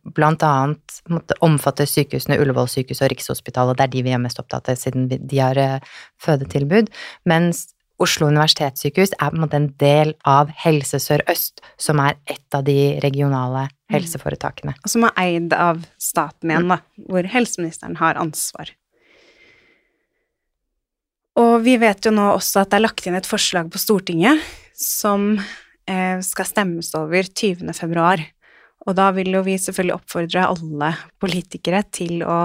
annet 0.47 1.37
omfatter 1.43 1.89
sykehusene 1.89 2.39
Ullevål 2.41 2.71
sykehus 2.71 3.03
og 3.03 3.11
Rikshospitalet, 3.13 3.79
det 3.79 3.87
er 3.87 3.93
de 3.97 4.05
vi 4.07 4.15
er 4.15 4.23
mest 4.23 4.39
opptatt 4.41 4.71
av 4.71 4.79
siden 4.79 5.09
de 5.11 5.41
har 5.41 5.59
eh, 5.59 5.95
fødetilbud. 6.23 6.91
Mens 7.29 7.72
Oslo 8.03 8.27
universitetssykehus 8.29 9.15
er 9.15 9.31
på 9.31 9.37
en 9.37 9.43
måte 9.45 9.59
en 9.59 9.71
del 9.81 10.13
av 10.27 10.51
Helse 10.63 10.99
Sør-Øst, 11.01 11.63
som 11.79 12.01
er 12.03 12.17
et 12.29 12.57
av 12.57 12.65
de 12.67 12.77
regionale 13.03 13.67
mm. 13.69 13.73
helseforetakene. 13.95 14.75
Og 14.83 14.91
som 14.91 15.07
er 15.07 15.17
eid 15.23 15.55
av 15.55 15.83
staten 16.01 16.51
igjen, 16.51 16.71
da, 16.73 16.81
hvor 17.09 17.27
helseministeren 17.35 17.99
har 18.01 18.19
ansvar. 18.21 18.73
Og 21.39 21.63
vi 21.65 21.77
vet 21.81 22.05
jo 22.05 22.13
nå 22.13 22.27
også 22.35 22.61
at 22.61 22.73
det 22.73 22.77
er 22.77 22.85
lagt 22.85 23.07
inn 23.09 23.17
et 23.17 23.29
forslag 23.29 23.71
på 23.73 23.81
Stortinget 23.81 24.41
som 24.77 25.31
eh, 25.89 26.19
skal 26.25 26.49
stemmes 26.49 26.91
over 26.97 27.25
20. 27.25 27.71
februar. 27.77 28.21
Og 28.83 28.97
da 28.97 29.09
vil 29.15 29.31
jo 29.33 29.41
vi 29.45 29.55
selvfølgelig 29.61 29.95
oppfordre 29.95 30.47
alle 30.51 30.91
politikere 31.23 31.81
til 31.93 32.21
å, 32.27 32.39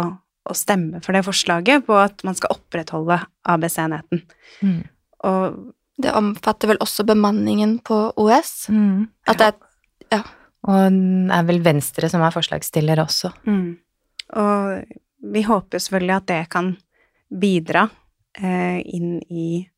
å 0.48 0.56
stemme 0.56 1.02
for 1.04 1.16
det 1.16 1.24
forslaget 1.26 1.84
på 1.88 1.98
at 1.98 2.22
man 2.24 2.38
skal 2.38 2.54
opprettholde 2.54 3.18
ABC-enheten. 3.48 4.22
Mm. 4.62 4.86
Og 5.26 5.58
det 5.98 6.14
omfatter 6.14 6.70
vel 6.70 6.80
også 6.84 7.04
bemanningen 7.08 7.78
på 7.86 8.00
OS? 8.16 8.68
Mm. 8.68 9.08
At 9.26 9.40
det 9.40 9.52
er 9.52 9.64
Ja. 10.12 10.22
Og 10.68 10.92
det 10.92 11.34
er 11.34 11.44
vel 11.46 11.60
Venstre 11.62 12.08
som 12.10 12.22
er 12.22 12.34
forslagsstiller 12.34 12.98
også. 13.00 13.30
Mm. 13.46 13.78
Og 14.36 15.32
vi 15.32 15.42
håper 15.42 15.78
selvfølgelig 15.78 16.16
at 16.16 16.26
det 16.26 16.42
kan 16.50 16.72
bidra 17.28 17.88
eh, 18.38 18.80
inn 18.84 19.18
i 19.30 19.68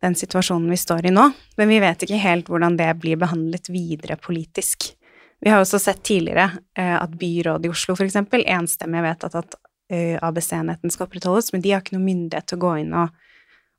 den 0.00 0.14
situasjonen 0.16 0.70
vi 0.70 0.78
står 0.80 1.06
i 1.06 1.12
nå, 1.12 1.26
men 1.60 1.68
vi 1.68 1.80
vet 1.82 2.04
ikke 2.04 2.20
helt 2.22 2.48
hvordan 2.48 2.78
det 2.78 2.88
blir 3.02 3.20
behandlet 3.20 3.68
videre 3.68 4.16
politisk. 4.16 4.92
Vi 5.40 5.50
har 5.50 5.60
også 5.60 5.80
sett 5.80 6.02
tidligere 6.04 6.50
eh, 6.76 6.96
at 6.96 7.12
byrådet 7.20 7.68
i 7.68 7.72
Oslo 7.72 7.96
f.eks. 7.96 8.16
enstemmig 8.16 9.04
vedtatt 9.04 9.36
at 9.40 9.58
eh, 9.92 10.16
ABC-enheten 10.20 10.92
skal 10.92 11.08
opprettholdes, 11.08 11.52
men 11.52 11.64
de 11.64 11.74
har 11.74 11.84
ikke 11.84 11.96
noe 11.98 12.06
myndighet 12.06 12.48
til 12.48 12.60
å 12.60 12.64
gå 12.64 12.74
inn 12.82 12.96
og, 12.96 13.12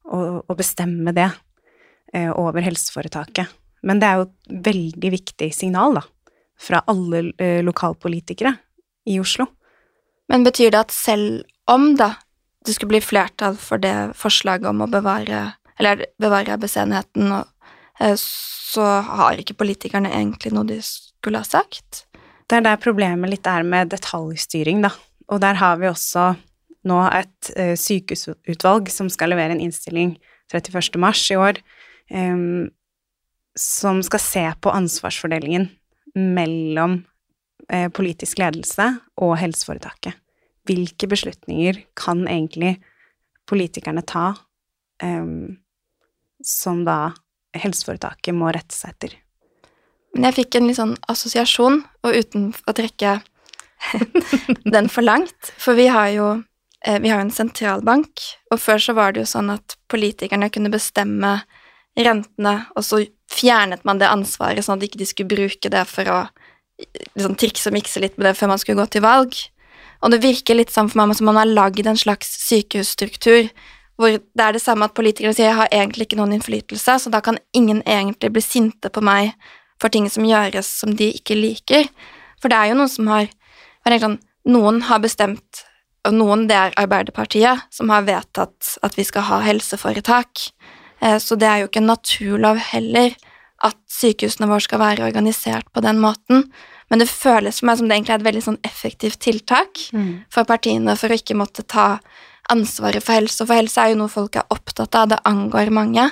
og, 0.09 0.41
å 0.49 0.57
bestemme 0.57 1.13
det 1.15 1.29
eh, 2.13 2.31
over 2.31 2.63
helseforetaket. 2.65 3.51
Men 3.87 4.01
det 4.01 4.07
er 4.07 4.19
jo 4.19 4.27
et 4.27 4.65
veldig 4.67 5.13
viktig 5.15 5.49
signal, 5.55 5.97
da, 5.97 6.03
fra 6.61 6.83
alle 6.91 7.31
eh, 7.41 7.61
lokalpolitikere 7.65 8.53
i 9.09 9.17
Oslo. 9.21 9.47
Men 10.31 10.45
betyr 10.45 10.71
det 10.73 10.85
at 10.85 10.93
selv 10.95 11.41
om, 11.71 11.93
da, 11.99 12.13
det 12.65 12.75
skulle 12.75 12.95
bli 12.95 13.03
flertall 13.03 13.57
for 13.59 13.81
det 13.81 14.13
forslaget 14.19 14.69
om 14.69 14.85
å 14.85 14.91
bevare 14.91 15.49
eller 15.81 16.05
bevare 16.21 16.53
ABC-enheten, 16.53 17.31
eh, 17.99 18.15
så 18.17 18.85
har 19.01 19.39
ikke 19.41 19.57
politikerne 19.57 20.11
egentlig 20.13 20.53
noe 20.53 20.67
de 20.69 20.77
skulle 20.85 21.41
ha 21.41 21.47
sagt. 21.47 22.05
Det 22.45 22.59
er 22.59 22.65
der 22.67 22.81
problemet 22.81 23.31
litt 23.31 23.47
er 23.49 23.65
med 23.65 23.89
detaljstyring, 23.93 24.83
da. 24.85 24.91
Og 25.31 25.41
der 25.41 25.57
har 25.57 25.79
vi 25.81 25.89
også 25.89 26.33
nå 26.87 26.99
et 27.13 27.51
uh, 27.57 27.75
sykehusutvalg 27.77 28.89
som 28.93 29.09
skal 29.11 29.33
levere 29.33 29.55
en 29.55 29.63
innstilling 29.63 30.15
31. 30.51 30.97
mars 30.99 31.23
i 31.31 31.37
år, 31.39 31.61
um, 32.11 32.71
som 33.57 34.01
skal 34.05 34.23
se 34.23 34.45
på 34.63 34.73
ansvarsfordelingen 34.73 35.69
mellom 36.15 37.01
uh, 37.71 37.87
politisk 37.93 38.41
ledelse 38.41 38.89
og 39.21 39.37
helseforetaket 39.39 40.17
hvilke 40.69 41.09
beslutninger 41.09 41.81
kan 41.97 42.23
egentlig 42.29 42.77
politikerne 43.49 44.03
ta 44.07 44.33
um, 45.03 45.57
som 46.45 46.85
da 46.87 47.13
helseforetaket 47.57 48.37
må 48.37 48.51
rette 48.53 48.75
seg 48.75 48.95
etter? 48.95 49.17
Men 50.15 50.29
jeg 50.29 50.41
fikk 50.41 50.57
en 50.57 50.67
litt 50.67 50.79
sånn 50.79 50.95
assosiasjon, 51.11 51.81
og 52.03 52.15
uten 52.17 52.49
å 52.67 52.75
trekke 52.75 53.19
den 54.75 54.89
for 54.91 55.05
langt, 55.05 55.53
for 55.57 55.77
vi 55.79 55.87
har 55.91 56.09
jo 56.13 56.27
eh, 56.35 56.47
vi 56.81 57.11
har 57.11 57.19
jo 57.19 57.27
en 57.27 57.33
sentralbank, 57.33 58.23
og 58.51 58.61
før 58.61 58.81
så 58.81 58.95
var 58.97 59.13
det 59.13 59.23
jo 59.23 59.29
sånn 59.29 59.51
at 59.53 59.75
politikerne 59.91 60.49
kunne 60.53 60.71
bestemme 60.73 61.41
rentene, 61.99 62.55
og 62.75 62.85
så 62.87 63.03
fjernet 63.31 63.83
man 63.87 63.99
det 64.01 64.09
ansvaret, 64.09 64.63
sånn 64.65 64.79
at 64.79 64.85
de 64.85 64.89
ikke 64.89 65.09
skulle 65.09 65.33
bruke 65.35 65.71
det 65.71 65.83
for 65.89 66.09
å 66.09 66.19
liksom, 67.15 67.35
trikse 67.39 67.69
og 67.69 67.77
mikse 67.77 68.01
litt 68.03 68.17
med 68.17 68.29
det 68.29 68.37
før 68.39 68.53
man 68.53 68.61
skulle 68.61 68.81
gå 68.81 68.87
til 68.95 69.05
valg. 69.05 69.37
Og 70.01 70.13
det 70.13 70.23
virker 70.23 70.57
litt 70.57 70.73
sånn 70.73 70.89
for 70.89 71.03
meg 71.03 71.17
som 71.17 71.29
man 71.29 71.37
har 71.37 71.49
lagd 71.51 71.85
en 71.85 71.99
slags 71.99 72.31
sykehusstruktur 72.47 73.51
hvor 74.01 74.15
det 74.17 74.41
er 74.41 74.55
det 74.55 74.63
samme 74.63 74.87
at 74.87 74.95
politikere 74.97 75.33
sier 75.35 75.51
jeg 75.51 75.57
har 75.59 75.69
egentlig 75.69 76.07
ikke 76.07 76.17
noen 76.17 76.33
innflytelse, 76.33 76.95
så 77.03 77.11
da 77.13 77.19
kan 77.21 77.37
ingen 77.53 77.83
egentlig 77.85 78.31
bli 78.33 78.41
sinte 78.41 78.89
på 78.89 79.03
meg 79.05 79.35
for 79.81 79.93
ting 79.93 80.07
som 80.09 80.25
gjøres 80.25 80.69
som 80.81 80.95
de 80.97 81.11
ikke 81.19 81.37
liker. 81.37 81.85
For 82.41 82.49
det 82.49 82.57
er 82.57 82.71
jo 82.71 82.79
noen 82.79 82.89
som 82.89 83.11
har 83.11 83.29
sånn, 84.01 84.17
Noen 84.49 84.79
har 84.87 84.97
bestemt, 85.03 85.59
noen, 86.09 86.47
det 86.49 86.57
er 86.57 86.77
Arbeiderpartiet, 86.81 87.67
som 87.73 87.91
har 87.93 88.07
vedtatt 88.07 88.77
at 88.81 88.97
vi 88.97 89.05
skal 89.05 89.27
ha 89.27 89.41
helseforetak. 89.45 90.47
Eh, 91.01 91.17
så 91.21 91.37
det 91.37 91.49
er 91.49 91.61
jo 91.61 91.69
ikke 91.69 91.83
en 91.83 91.91
naturlov 91.91 92.61
heller 92.71 93.13
at 93.61 93.77
sykehusene 93.93 94.49
våre 94.49 94.65
skal 94.65 94.81
være 94.81 95.05
organisert 95.05 95.67
på 95.73 95.83
den 95.85 96.01
måten. 96.01 96.47
Men 96.89 96.99
det 96.99 97.11
føles 97.11 97.61
for 97.61 97.69
meg 97.69 97.79
som 97.79 97.87
det 97.87 97.95
egentlig 97.95 98.15
er 98.15 98.21
et 98.21 98.27
veldig 98.27 98.43
sånn 98.47 98.61
effektivt 98.67 99.21
tiltak 99.23 99.83
mm. 99.95 100.11
for 100.33 100.49
partiene 100.49 100.97
for 100.99 101.13
å 101.13 101.19
ikke 101.21 101.37
måtte 101.39 101.63
ta 101.63 102.01
ansvaret 102.51 103.05
for 103.05 103.15
helse. 103.15 103.45
For 103.45 103.55
helse 103.55 103.79
er 103.79 103.93
jo 103.93 104.01
noe 104.01 104.11
folk 104.11 104.35
er 104.35 104.49
opptatt 104.51 104.97
av, 104.97 105.11
det 105.13 105.21
angår 105.29 105.71
mange. 105.71 106.09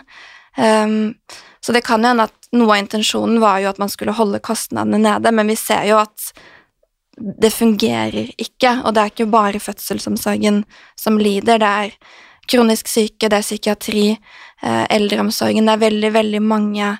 Um, 0.55 1.17
så 1.59 1.75
det 1.75 1.83
kan 1.87 2.03
jo 2.03 2.13
hende 2.13 2.29
at 2.29 2.49
noe 2.55 2.77
av 2.77 2.83
intensjonen 2.83 3.41
var 3.43 3.59
jo 3.63 3.69
at 3.73 3.81
man 3.81 3.91
skulle 3.91 4.15
holde 4.15 4.39
kostnadene 4.43 5.01
nede, 5.03 5.33
men 5.35 5.51
vi 5.51 5.57
ser 5.59 5.83
jo 5.89 5.99
at 5.99 6.31
det 7.19 7.51
fungerer 7.53 8.31
ikke, 8.39 8.79
og 8.83 8.95
det 8.95 9.01
er 9.01 9.13
ikke 9.13 9.29
bare 9.31 9.61
fødselsomsorgen 9.61 10.63
som 10.99 11.19
lider, 11.19 11.59
det 11.61 11.69
er 11.69 11.95
kronisk 12.49 12.89
syke, 12.89 13.29
det 13.29 13.37
er 13.37 13.45
psykiatri, 13.45 14.07
eh, 14.63 14.85
eldreomsorgen, 14.95 15.67
det 15.67 15.75
er 15.75 15.83
veldig, 15.83 16.11
veldig 16.15 16.41
mange 16.41 16.93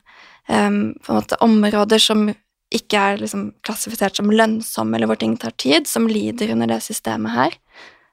um, 0.47 0.79
måte, 1.07 1.39
områder 1.41 2.01
som 2.03 2.27
ikke 2.69 3.01
er 3.01 3.21
liksom 3.23 3.47
klassifisert 3.65 4.19
som 4.19 4.29
lønnsomme, 4.29 4.97
eller 4.97 5.09
hvor 5.09 5.17
ting 5.21 5.33
tar 5.41 5.55
tid, 5.57 5.87
som 5.89 6.05
lider 6.09 6.53
under 6.53 6.69
det 6.69 6.83
systemet 6.85 7.33
her. 7.33 7.55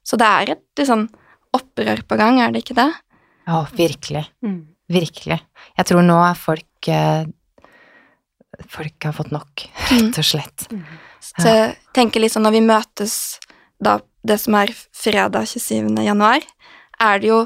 Så 0.06 0.16
det 0.20 0.28
er 0.28 0.54
et 0.54 0.80
liksom, 0.80 1.08
opprør 1.56 2.00
på 2.08 2.16
gang, 2.16 2.40
er 2.40 2.54
det 2.54 2.64
ikke 2.64 2.78
det? 2.78 2.88
Ja, 3.46 3.66
virkelig. 3.76 4.24
Mm. 4.44 4.62
Virkelig. 4.92 5.40
Jeg 5.76 5.88
tror 5.88 6.04
nå 6.06 6.16
er 6.22 6.38
folk 6.38 6.88
eh, 6.92 7.26
Folk 8.72 9.04
har 9.04 9.12
fått 9.12 9.34
nok, 9.34 9.66
rett 9.90 10.16
og 10.16 10.24
slett. 10.24 10.62
Mm. 10.72 10.84
Så 11.34 11.50
jeg 11.50 11.76
tenker 11.96 12.22
liksom 12.22 12.44
når 12.46 12.54
vi 12.56 12.64
møtes 12.66 13.14
da 13.82 13.98
det 14.26 14.38
som 14.42 14.56
er 14.58 14.72
fredag 14.96 15.46
27. 15.52 15.92
januar, 16.02 16.44
er 17.02 17.20
det 17.22 17.30
jo 17.30 17.44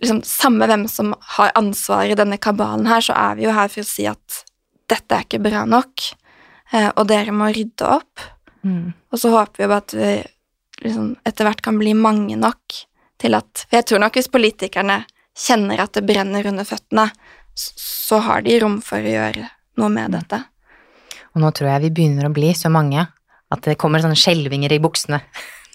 liksom 0.00 0.22
samme 0.26 0.68
hvem 0.70 0.86
som 0.88 1.14
har 1.36 1.52
ansvar 1.58 2.08
i 2.08 2.16
denne 2.18 2.38
kabalen 2.40 2.88
her, 2.88 3.02
så 3.04 3.16
er 3.16 3.38
vi 3.38 3.46
jo 3.46 3.54
her 3.56 3.70
for 3.72 3.82
å 3.82 3.88
si 3.88 4.06
at 4.08 4.42
dette 4.90 5.16
er 5.16 5.26
ikke 5.26 5.42
bra 5.42 5.64
nok. 5.68 6.10
Eh, 6.72 6.90
og 6.94 7.06
dere 7.10 7.34
må 7.34 7.50
rydde 7.52 7.86
opp. 7.86 8.22
Mm. 8.62 8.92
Og 9.10 9.20
så 9.20 9.32
håper 9.32 9.62
vi 9.62 9.66
jo 9.66 9.76
at 9.76 9.96
vi 9.96 10.12
liksom 10.84 11.10
etter 11.26 11.48
hvert 11.48 11.62
kan 11.64 11.78
bli 11.80 11.94
mange 11.96 12.38
nok 12.40 12.78
til 13.20 13.36
at 13.36 13.66
For 13.66 13.76
jeg 13.76 13.88
tror 13.88 14.00
nok 14.00 14.14
hvis 14.16 14.30
politikerne 14.32 15.02
kjenner 15.36 15.82
at 15.82 15.92
det 15.92 16.06
brenner 16.08 16.46
under 16.48 16.64
føttene, 16.64 17.10
så 17.54 18.20
har 18.24 18.44
de 18.46 18.56
rom 18.62 18.78
for 18.84 19.04
å 19.04 19.12
gjøre 19.12 19.44
noe 19.80 19.90
med 19.92 20.08
mm. 20.08 20.14
dette. 20.16 20.40
Og 21.34 21.42
nå 21.44 21.50
tror 21.54 21.74
jeg 21.74 21.84
vi 21.84 21.90
begynner 21.98 22.30
å 22.30 22.34
bli 22.34 22.54
så 22.56 22.72
mange 22.72 23.04
at 23.50 23.66
det 23.66 23.78
kommer 23.80 24.02
sånne 24.02 24.18
skjelvinger 24.18 24.72
i 24.72 24.80
buksene. 24.82 25.20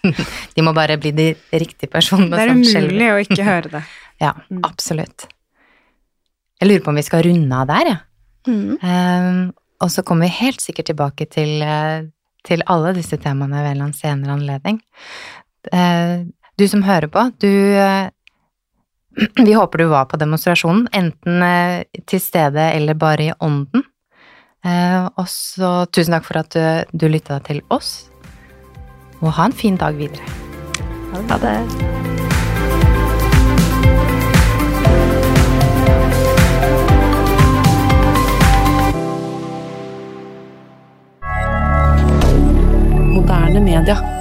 de 0.56 0.66
må 0.66 0.74
bare 0.76 0.98
bli 1.02 1.12
de 1.16 1.30
riktige 1.52 1.92
personene. 1.92 2.32
Det 2.32 2.44
er 2.46 2.54
umulig 2.56 3.12
å 3.12 3.22
ikke 3.24 3.48
høre 3.48 3.72
det. 3.78 3.84
ja, 4.26 4.34
mm. 4.50 4.64
absolutt. 4.68 5.28
Jeg 6.62 6.70
lurer 6.70 6.84
på 6.86 6.94
om 6.94 7.00
vi 7.00 7.06
skal 7.06 7.26
runde 7.28 7.62
av 7.62 7.70
der, 7.72 7.92
jeg. 7.92 8.02
Ja. 8.02 8.12
Mm. 8.46 8.76
Um, 8.78 9.46
og 9.82 9.90
så 9.92 10.04
kommer 10.06 10.30
vi 10.30 10.38
helt 10.38 10.62
sikkert 10.64 10.88
tilbake 10.88 11.26
til, 11.28 11.58
eh, 11.66 12.06
til 12.48 12.62
alle 12.72 12.94
disse 12.96 13.18
temaene 13.20 13.64
ved 13.66 13.82
en 13.84 13.92
senere 13.94 14.38
anledning. 14.38 14.78
Uh, 15.68 16.30
du 16.56 16.64
som 16.72 16.86
hører 16.86 17.10
på, 17.12 17.26
du 17.44 17.50
uh, 17.76 18.08
Vi 19.48 19.58
håper 19.58 19.82
du 19.82 19.90
var 19.92 20.08
på 20.12 20.20
demonstrasjonen, 20.22 20.86
enten 20.96 21.44
til 22.08 22.22
stede 22.24 22.70
eller 22.76 22.98
bare 23.00 23.30
i 23.30 23.36
ånden. 23.40 23.84
Og 24.66 25.28
så 25.30 25.86
tusen 25.94 26.16
takk 26.18 26.26
for 26.26 26.42
at 26.42 26.56
du, 26.56 26.98
du 27.06 27.08
lytta 27.12 27.38
til 27.46 27.62
oss, 27.70 28.10
og 29.22 29.36
ha 29.38 29.46
en 29.50 29.54
fin 29.54 29.78
dag 29.78 29.98
videre. 29.98 30.26
Ha 31.14 31.38
det. 31.44 31.60
moderne 43.16 43.60
media. 43.60 44.15